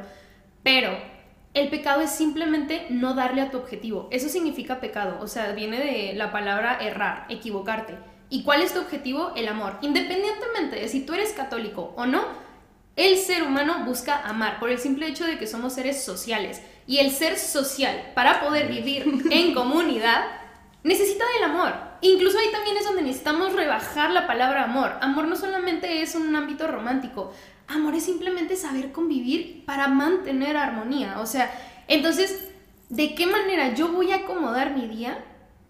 Pero 0.64 0.92
el 1.54 1.70
pecado 1.70 2.02
es 2.02 2.12
simplemente 2.12 2.88
no 2.90 3.14
darle 3.14 3.42
a 3.42 3.52
tu 3.52 3.58
objetivo. 3.58 4.08
Eso 4.12 4.30
significa 4.30 4.80
pecado, 4.80 5.18
o 5.22 5.28
sea, 5.28 5.52
viene 5.54 5.80
de 5.80 6.14
la 6.14 6.32
palabra 6.32 6.78
errar, 6.80 7.26
equivocarte. 7.30 7.98
¿Y 8.30 8.44
cuál 8.44 8.62
es 8.62 8.74
tu 8.74 8.80
objetivo? 8.80 9.34
El 9.36 9.50
amor. 9.50 9.78
Independientemente 9.82 10.78
de 10.78 10.88
si 10.88 11.02
tú 11.02 11.14
eres 11.14 11.34
católico 11.34 11.94
o 11.98 12.06
no, 12.06 12.24
el 12.96 13.18
ser 13.18 13.44
humano 13.44 13.86
busca 13.86 14.22
amar 14.22 14.60
por 14.60 14.70
el 14.70 14.80
simple 14.80 15.08
hecho 15.08 15.26
de 15.26 15.38
que 15.38 15.48
somos 15.48 15.74
seres 15.74 16.04
sociales. 16.04 16.62
Y 16.88 16.98
el 16.98 17.12
ser 17.12 17.38
social, 17.38 18.12
para 18.16 18.42
poder 18.42 18.68
vivir 18.68 19.06
en 19.32 19.54
comunidad, 19.54 20.26
necesita 20.84 21.24
del 21.36 21.50
amor. 21.50 21.74
Incluso 22.02 22.38
ahí 22.38 22.52
también 22.52 22.78
es 22.78 22.86
donde 22.86 23.04
necesitamos 23.04 23.54
rebajar 23.54 24.12
la 24.12 24.28
palabra 24.28 24.64
amor. 24.64 24.94
Amor 25.02 25.28
no 25.28 25.36
solamente 25.36 26.02
es 26.02 26.16
un 26.16 26.36
ámbito 26.36 26.68
romántico. 26.68 27.32
Amor 27.68 27.96
es 27.96 28.04
simplemente 28.04 28.56
saber 28.56 28.92
convivir 28.92 29.64
para 29.66 29.88
mantener 29.88 30.58
armonía. 30.58 31.20
O 31.22 31.26
sea, 31.26 31.50
entonces, 31.88 32.50
¿de 32.90 33.16
qué 33.16 33.26
manera 33.28 33.74
yo 33.74 33.90
voy 33.90 34.12
a 34.12 34.18
acomodar 34.18 34.76
mi 34.76 34.88
día? 34.88 35.24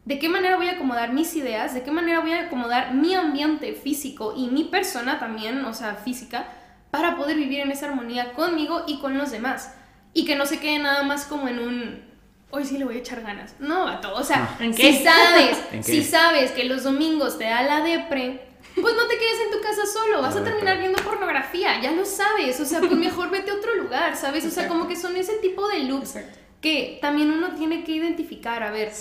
¿De 0.06 0.18
qué 0.18 0.30
manera 0.30 0.56
voy 0.56 0.70
a 0.70 0.74
acomodar 0.74 1.14
mis 1.14 1.36
ideas? 1.36 1.76
¿De 1.76 1.84
qué 1.84 1.92
manera 1.92 2.22
voy 2.22 2.32
a 2.32 2.48
acomodar 2.48 2.96
mi 2.96 3.14
ambiente 3.14 3.74
físico 3.74 4.34
y 4.36 4.48
mi 4.48 4.64
persona 4.64 5.20
también, 5.20 5.64
o 5.66 5.74
sea, 5.74 5.96
física? 5.96 6.48
Para 6.92 7.16
poder 7.16 7.38
vivir 7.38 7.62
en 7.62 7.72
esa 7.72 7.88
armonía 7.88 8.34
conmigo 8.34 8.84
y 8.86 9.00
con 9.00 9.18
los 9.18 9.32
demás. 9.32 9.74
Y 10.14 10.26
que 10.26 10.36
no 10.36 10.46
se 10.46 10.60
quede 10.60 10.80
nada 10.80 11.04
más 11.04 11.26
como 11.26 11.48
en 11.48 11.60
un, 11.60 12.04
hoy 12.52 12.66
sí 12.66 12.78
le 12.78 12.86
voy 12.86 12.96
a 12.96 13.00
echar 13.00 13.22
ganas. 13.22 13.56
No, 13.60 13.88
a 13.88 14.02
todo. 14.02 14.16
O 14.16 14.24
sea, 14.24 14.58
ah. 14.60 14.74
si 14.74 14.94
sabes, 15.04 15.58
si 15.86 16.04
sabes 16.04 16.52
que 16.52 16.66
los 16.66 16.84
domingos 16.84 17.38
te 17.38 17.46
da 17.46 17.64
la 17.64 17.82
depre, 17.82 18.42
pues 18.76 18.96
no 18.96 19.08
te 19.08 19.18
quedes 19.18 19.40
en 19.46 19.52
tu 19.52 19.62
casa 19.62 19.86
solo, 19.86 20.22
vas 20.22 20.36
a 20.36 20.44
terminar 20.44 20.78
viendo 20.78 21.02
pornografía, 21.02 21.82
ya 21.82 21.92
lo 21.92 22.06
sabes. 22.06 22.60
O 22.60 22.66
sea, 22.66 22.80
pues 22.80 22.92
mejor 22.92 23.30
vete 23.30 23.52
a 23.52 23.56
otro 23.56 23.76
lugar, 23.76 24.16
¿sabes? 24.16 24.46
O 24.46 24.52
sea, 24.52 24.68
como 24.68 24.88
que 24.88 24.96
son 24.96 25.16
ese 25.18 25.34
tipo 25.36 25.68
de 25.68 25.80
loops 25.80 26.16
que 26.60 27.00
también 27.02 27.32
uno 27.32 27.56
tiene 27.56 27.84
que 27.84 27.94
identificar, 27.94 28.62
a 28.62 28.72
ver, 28.72 28.92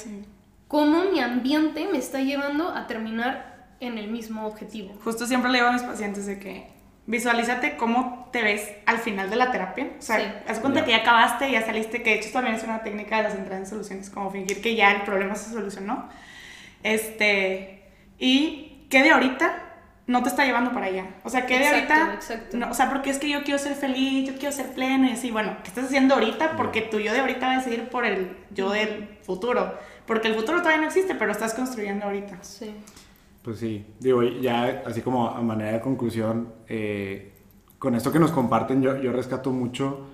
cómo 0.67 1.05
mi 1.11 1.21
ambiente 1.21 1.87
me 1.91 1.99
está 1.99 2.21
llevando 2.21 2.71
a 2.71 2.87
terminar 2.87 3.75
en 3.81 3.99
el 3.99 4.09
mismo 4.09 4.47
objetivo. 4.47 4.95
Justo 5.05 5.27
siempre 5.27 5.51
le 5.51 5.59
digo 5.59 5.69
a 5.69 5.73
mis 5.73 5.83
pacientes 5.83 6.27
de 6.27 6.39
que 6.39 6.80
visualízate 7.11 7.77
cómo 7.77 8.29
te 8.33 8.43
ves 8.43 8.71
al 8.87 8.99
final 8.99 9.29
de 9.29 9.37
la 9.37 9.51
terapia. 9.51 9.89
O 9.99 10.03
sea, 10.03 10.43
haz 10.49 10.61
cuenta 10.61 10.85
que 10.85 10.93
ya 10.93 10.99
acabaste, 10.99 11.51
ya 11.51 11.67
saliste, 11.67 12.03
que 12.03 12.11
de 12.11 12.17
hecho 12.17 12.31
también 12.31 12.55
es 12.55 12.63
una 12.63 12.83
técnica 12.83 13.17
de 13.17 13.25
las 13.25 13.35
entradas 13.35 13.65
en 13.65 13.67
soluciones, 13.67 14.11
como 14.11 14.31
fingir 14.31 14.63
que 14.63 14.77
ya 14.77 14.93
el 14.93 15.03
problema 15.03 15.35
se 15.35 15.51
solucionó. 15.51 16.09
Este, 16.83 17.83
y 18.19 18.87
que 18.89 19.03
de 19.03 19.11
ahorita 19.11 19.67
no 20.07 20.23
te 20.23 20.29
está 20.29 20.45
llevando 20.45 20.73
para 20.73 20.87
allá. 20.87 21.07
O 21.25 21.31
sea, 21.31 21.47
que 21.47 21.59
de 21.59 21.69
ahorita. 21.69 22.15
Exacto. 22.15 22.57
No, 22.57 22.71
o 22.71 22.75
sea, 22.75 22.89
porque 22.89 23.11
es 23.11 23.19
que 23.19 23.29
yo 23.29 23.43
quiero 23.43 23.59
ser 23.59 23.75
feliz, 23.75 24.29
yo 24.29 24.39
quiero 24.39 24.53
ser 24.53 24.73
pleno, 24.73 25.09
y 25.09 25.13
así, 25.13 25.31
bueno, 25.31 25.57
¿qué 25.63 25.69
estás 25.69 25.87
haciendo 25.87 26.15
ahorita? 26.15 26.57
Porque 26.57 26.83
tu 26.83 27.01
yo 27.01 27.13
de 27.13 27.21
ahorita 27.21 27.47
va 27.47 27.57
a 27.57 27.61
seguir 27.61 27.89
por 27.89 28.05
el 28.05 28.37
yo 28.51 28.71
del 28.71 29.19
futuro. 29.23 29.79
Porque 30.07 30.29
el 30.29 30.35
futuro 30.35 30.59
todavía 30.59 30.81
no 30.81 30.87
existe, 30.87 31.15
pero 31.15 31.33
estás 31.33 31.55
construyendo 31.55 32.07
ahorita. 32.07 32.39
Sí. 32.43 32.75
Pues 33.43 33.59
sí, 33.59 33.87
digo, 34.01 34.23
ya 34.23 34.83
así 34.87 35.01
como 35.01 35.29
a 35.29 35.41
manera 35.41 35.73
de 35.73 35.81
conclusión, 35.81 36.53
eh, 36.69 37.33
con 37.79 37.95
esto 37.95 38.13
que 38.13 38.19
nos 38.19 38.33
comparten 38.33 38.83
yo, 38.83 38.97
yo 38.99 39.13
rescato 39.13 39.51
mucho 39.51 40.07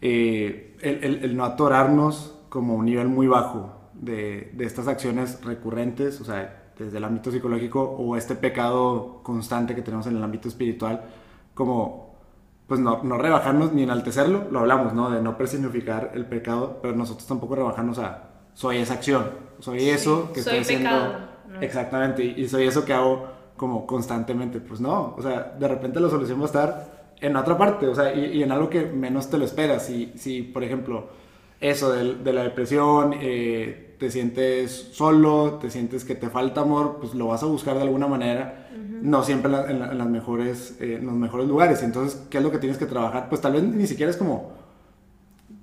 eh, 0.00 0.76
el, 0.80 1.24
el, 1.24 1.36
no 1.36 1.44
atorarnos 1.44 2.38
como 2.48 2.74
un 2.74 2.84
nivel 2.84 3.08
muy 3.08 3.26
bajo 3.26 3.90
de, 3.94 4.52
de, 4.54 4.64
estas 4.64 4.86
acciones 4.86 5.44
recurrentes, 5.44 6.20
o 6.20 6.24
sea, 6.24 6.70
desde 6.78 6.98
el 6.98 7.04
ámbito 7.04 7.32
psicológico 7.32 7.82
o 7.82 8.16
este 8.16 8.36
pecado 8.36 9.20
constante 9.24 9.74
que 9.74 9.82
tenemos 9.82 10.06
en 10.06 10.16
el 10.16 10.22
ámbito 10.22 10.48
espiritual, 10.48 11.04
como 11.54 12.12
pues 12.68 12.78
no, 12.78 13.02
no 13.02 13.18
rebajarnos 13.18 13.72
ni 13.72 13.82
enaltecerlo, 13.82 14.46
lo 14.50 14.60
hablamos, 14.60 14.94
¿no? 14.94 15.10
De 15.10 15.20
no 15.20 15.36
personificar 15.36 16.12
el 16.14 16.26
pecado, 16.26 16.78
pero 16.80 16.94
nosotros 16.94 17.26
tampoco 17.26 17.56
rebajarnos 17.56 17.98
a 17.98 18.30
soy 18.54 18.78
esa 18.78 18.94
acción, 18.94 19.30
soy 19.58 19.90
eso 19.90 20.32
que 20.32 20.40
estoy 20.40 20.58
haciendo 20.58 21.31
Exactamente, 21.60 22.24
y 22.24 22.48
soy 22.48 22.66
eso 22.66 22.84
que 22.84 22.92
hago 22.92 23.26
como 23.56 23.86
constantemente. 23.86 24.60
Pues 24.60 24.80
no, 24.80 25.14
o 25.16 25.22
sea, 25.22 25.54
de 25.58 25.68
repente 25.68 26.00
la 26.00 26.08
solución 26.08 26.38
va 26.38 26.44
a 26.44 26.46
estar 26.46 27.02
en 27.20 27.36
otra 27.36 27.56
parte, 27.56 27.86
o 27.86 27.94
sea, 27.94 28.14
y, 28.14 28.42
en 28.42 28.50
algo 28.50 28.68
que 28.68 28.84
menos 28.86 29.30
te 29.30 29.38
lo 29.38 29.44
esperas. 29.44 29.86
Si, 29.86 30.12
si 30.16 30.42
por 30.42 30.64
ejemplo, 30.64 31.08
eso 31.60 31.92
de, 31.92 32.16
de 32.16 32.32
la 32.32 32.42
depresión, 32.42 33.14
eh, 33.20 33.92
te 34.02 34.10
sientes 34.10 34.88
solo, 34.90 35.58
te 35.60 35.70
sientes 35.70 36.04
que 36.04 36.16
te 36.16 36.28
falta 36.28 36.62
amor, 36.62 36.96
pues 36.98 37.14
lo 37.14 37.28
vas 37.28 37.44
a 37.44 37.46
buscar 37.46 37.76
de 37.76 37.82
alguna 37.82 38.08
manera, 38.08 38.68
no 39.00 39.22
siempre 39.22 39.52
en, 39.68 39.78
las 39.78 40.08
mejores, 40.08 40.76
eh, 40.80 40.96
en 40.98 41.06
los 41.06 41.14
mejores 41.14 41.46
lugares. 41.46 41.84
Entonces, 41.84 42.20
¿qué 42.28 42.38
es 42.38 42.44
lo 42.44 42.50
que 42.50 42.58
tienes 42.58 42.78
que 42.78 42.86
trabajar? 42.86 43.28
Pues 43.28 43.40
tal 43.40 43.52
vez 43.52 43.62
ni 43.62 43.86
siquiera 43.86 44.10
es 44.10 44.16
como 44.16 44.54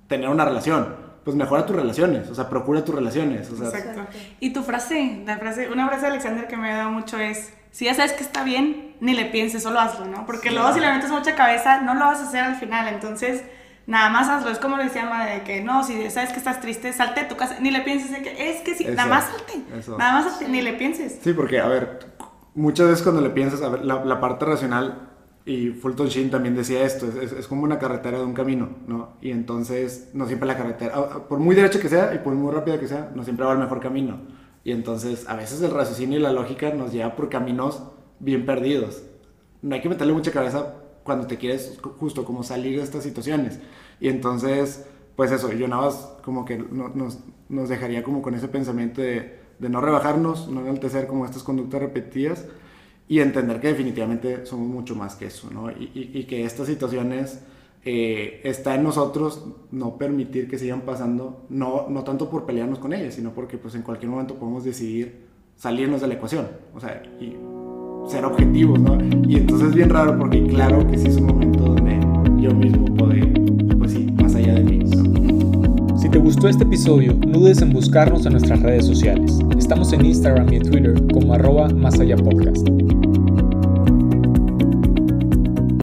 tener 0.08 0.30
una 0.30 0.46
relación 0.46 1.09
pues 1.24 1.36
mejora 1.36 1.66
tus 1.66 1.76
relaciones, 1.76 2.28
o 2.28 2.34
sea, 2.34 2.48
procura 2.48 2.84
tus 2.84 2.94
relaciones. 2.94 3.50
O 3.50 3.56
sea, 3.56 3.68
Exacto. 3.68 4.06
Y 4.40 4.52
tu 4.52 4.62
frase, 4.62 5.22
la 5.26 5.38
frase, 5.38 5.70
una 5.70 5.86
frase 5.86 6.02
de 6.02 6.08
Alexander 6.08 6.46
que 6.46 6.56
me 6.56 6.72
ha 6.72 6.78
dado 6.78 6.90
mucho 6.90 7.18
es, 7.18 7.52
si 7.70 7.84
ya 7.84 7.94
sabes 7.94 8.12
que 8.12 8.22
está 8.22 8.42
bien, 8.42 8.96
ni 9.00 9.14
le 9.14 9.26
pienses, 9.26 9.62
solo 9.62 9.80
hazlo, 9.80 10.06
¿no? 10.06 10.26
Porque 10.26 10.50
luego 10.50 10.72
si 10.72 10.80
le 10.80 10.92
metes 10.92 11.10
mucha 11.10 11.34
cabeza, 11.34 11.82
no 11.82 11.94
lo 11.94 12.06
vas 12.06 12.20
a 12.20 12.24
hacer 12.24 12.40
al 12.40 12.56
final, 12.56 12.88
entonces 12.88 13.42
nada 13.86 14.08
más 14.08 14.28
hazlo. 14.28 14.50
Es 14.50 14.58
como 14.58 14.76
le 14.76 14.84
decía 14.84 15.04
madre, 15.04 15.34
de 15.34 15.42
que 15.42 15.60
no, 15.60 15.84
si 15.84 16.10
sabes 16.10 16.30
que 16.30 16.38
estás 16.38 16.60
triste, 16.60 16.92
salte 16.92 17.20
de 17.22 17.26
tu 17.26 17.36
casa, 17.36 17.56
ni 17.60 17.70
le 17.70 17.80
pienses, 17.82 18.10
de 18.10 18.22
que 18.22 18.50
es 18.50 18.62
que 18.62 18.74
sí, 18.74 18.84
nada 18.84 19.06
más 19.06 19.24
salte, 19.26 19.62
nada 19.98 20.12
más 20.12 20.24
salte, 20.24 20.48
ni 20.48 20.62
le 20.62 20.72
pienses. 20.72 21.18
Sí, 21.22 21.32
porque, 21.32 21.60
a 21.60 21.66
ver, 21.66 22.06
muchas 22.54 22.88
veces 22.88 23.02
cuando 23.02 23.20
le 23.20 23.30
piensas, 23.30 23.62
a 23.62 23.68
ver, 23.68 23.84
la, 23.84 24.04
la 24.04 24.20
parte 24.20 24.46
racional, 24.46 25.09
y 25.50 25.70
Fulton 25.70 26.06
Sheen 26.06 26.30
también 26.30 26.54
decía 26.54 26.84
esto, 26.84 27.08
es, 27.08 27.32
es, 27.32 27.48
como 27.48 27.64
una 27.64 27.80
carretera 27.80 28.18
de 28.18 28.24
un 28.24 28.34
camino, 28.34 28.68
¿no? 28.86 29.14
Y 29.20 29.32
entonces, 29.32 30.10
no 30.14 30.28
siempre 30.28 30.46
la 30.46 30.56
carretera, 30.56 30.92
ah, 30.94 31.26
por 31.28 31.40
muy 31.40 31.56
derecha 31.56 31.80
que 31.80 31.88
sea 31.88 32.14
y 32.14 32.18
por 32.18 32.34
muy 32.34 32.54
rápida 32.54 32.78
que 32.78 32.86
sea, 32.86 33.10
no 33.16 33.24
siempre 33.24 33.44
va 33.44 33.54
el 33.54 33.58
mejor 33.58 33.80
camino. 33.80 34.20
Y 34.62 34.70
entonces, 34.70 35.28
a 35.28 35.34
veces 35.34 35.60
el 35.62 35.72
raciocinio 35.72 36.20
y 36.20 36.22
la 36.22 36.30
lógica 36.30 36.72
nos 36.72 36.92
lleva 36.92 37.16
por 37.16 37.28
caminos 37.28 37.82
bien 38.20 38.46
perdidos. 38.46 39.02
No 39.60 39.74
hay 39.74 39.80
que 39.80 39.88
meterle 39.88 40.12
mucha 40.12 40.30
cabeza 40.30 40.76
cuando 41.02 41.26
te 41.26 41.36
quieres 41.36 41.80
justo 41.98 42.24
como 42.24 42.44
salir 42.44 42.76
de 42.76 42.84
estas 42.84 43.02
situaciones. 43.02 43.58
Y 43.98 44.06
entonces, 44.06 44.86
pues 45.16 45.32
eso, 45.32 45.52
yo 45.52 45.66
nada 45.66 45.86
más 45.86 46.12
como 46.24 46.44
que 46.44 46.58
nos, 46.58 47.18
nos 47.48 47.68
dejaría 47.68 48.04
como 48.04 48.22
con 48.22 48.36
ese 48.36 48.46
pensamiento 48.46 49.00
de, 49.00 49.36
de 49.58 49.68
no 49.68 49.80
rebajarnos, 49.80 50.46
no 50.46 50.60
enaltecer 50.60 51.08
como 51.08 51.24
estas 51.24 51.42
conductas 51.42 51.80
repetidas 51.80 52.46
y 53.10 53.18
entender 53.18 53.60
que 53.60 53.66
definitivamente 53.66 54.46
somos 54.46 54.68
mucho 54.68 54.94
más 54.94 55.16
que 55.16 55.26
eso, 55.26 55.50
¿no? 55.50 55.68
Y, 55.68 55.90
y, 56.14 56.24
que 56.26 56.44
estas 56.44 56.68
situaciones 56.68 57.40
eh, 57.84 58.40
está 58.44 58.76
en 58.76 58.84
nosotros 58.84 59.46
no 59.72 59.98
permitir 59.98 60.48
que 60.48 60.56
sigan 60.56 60.82
pasando, 60.82 61.44
no, 61.48 61.88
no 61.88 62.04
tanto 62.04 62.30
por 62.30 62.46
pelearnos 62.46 62.78
con 62.78 62.92
ellas, 62.92 63.14
sino 63.14 63.32
porque 63.32 63.58
pues 63.58 63.74
en 63.74 63.82
cualquier 63.82 64.12
momento 64.12 64.36
podemos 64.36 64.62
decidir 64.62 65.26
salirnos 65.56 66.00
de 66.02 66.06
la 66.06 66.14
ecuación, 66.14 66.46
o 66.72 66.78
sea, 66.78 67.02
y 67.20 67.36
ser 68.08 68.24
objetivos, 68.24 68.78
¿no? 68.78 68.96
Y 69.28 69.38
entonces 69.38 69.70
es 69.70 69.74
bien 69.74 69.90
raro 69.90 70.16
porque 70.16 70.46
claro 70.46 70.86
que 70.86 70.96
sí 70.96 71.08
es 71.08 71.16
un 71.16 71.26
momento 71.26 71.64
donde 71.64 71.98
yo 72.40 72.54
mismo 72.54 72.84
puedo 72.94 73.12
Si 76.10 76.14
te 76.14 76.18
gustó 76.18 76.48
este 76.48 76.64
episodio, 76.64 77.14
no 77.24 77.38
dudes 77.38 77.62
en 77.62 77.70
buscarnos 77.70 78.26
en 78.26 78.32
nuestras 78.32 78.60
redes 78.62 78.84
sociales. 78.84 79.38
Estamos 79.56 79.92
en 79.92 80.04
Instagram 80.04 80.52
y 80.52 80.56
en 80.56 80.68
Twitter 80.68 80.94
como 81.12 81.34
arroba 81.34 81.68
más 81.68 82.00
podcast. 82.16 82.66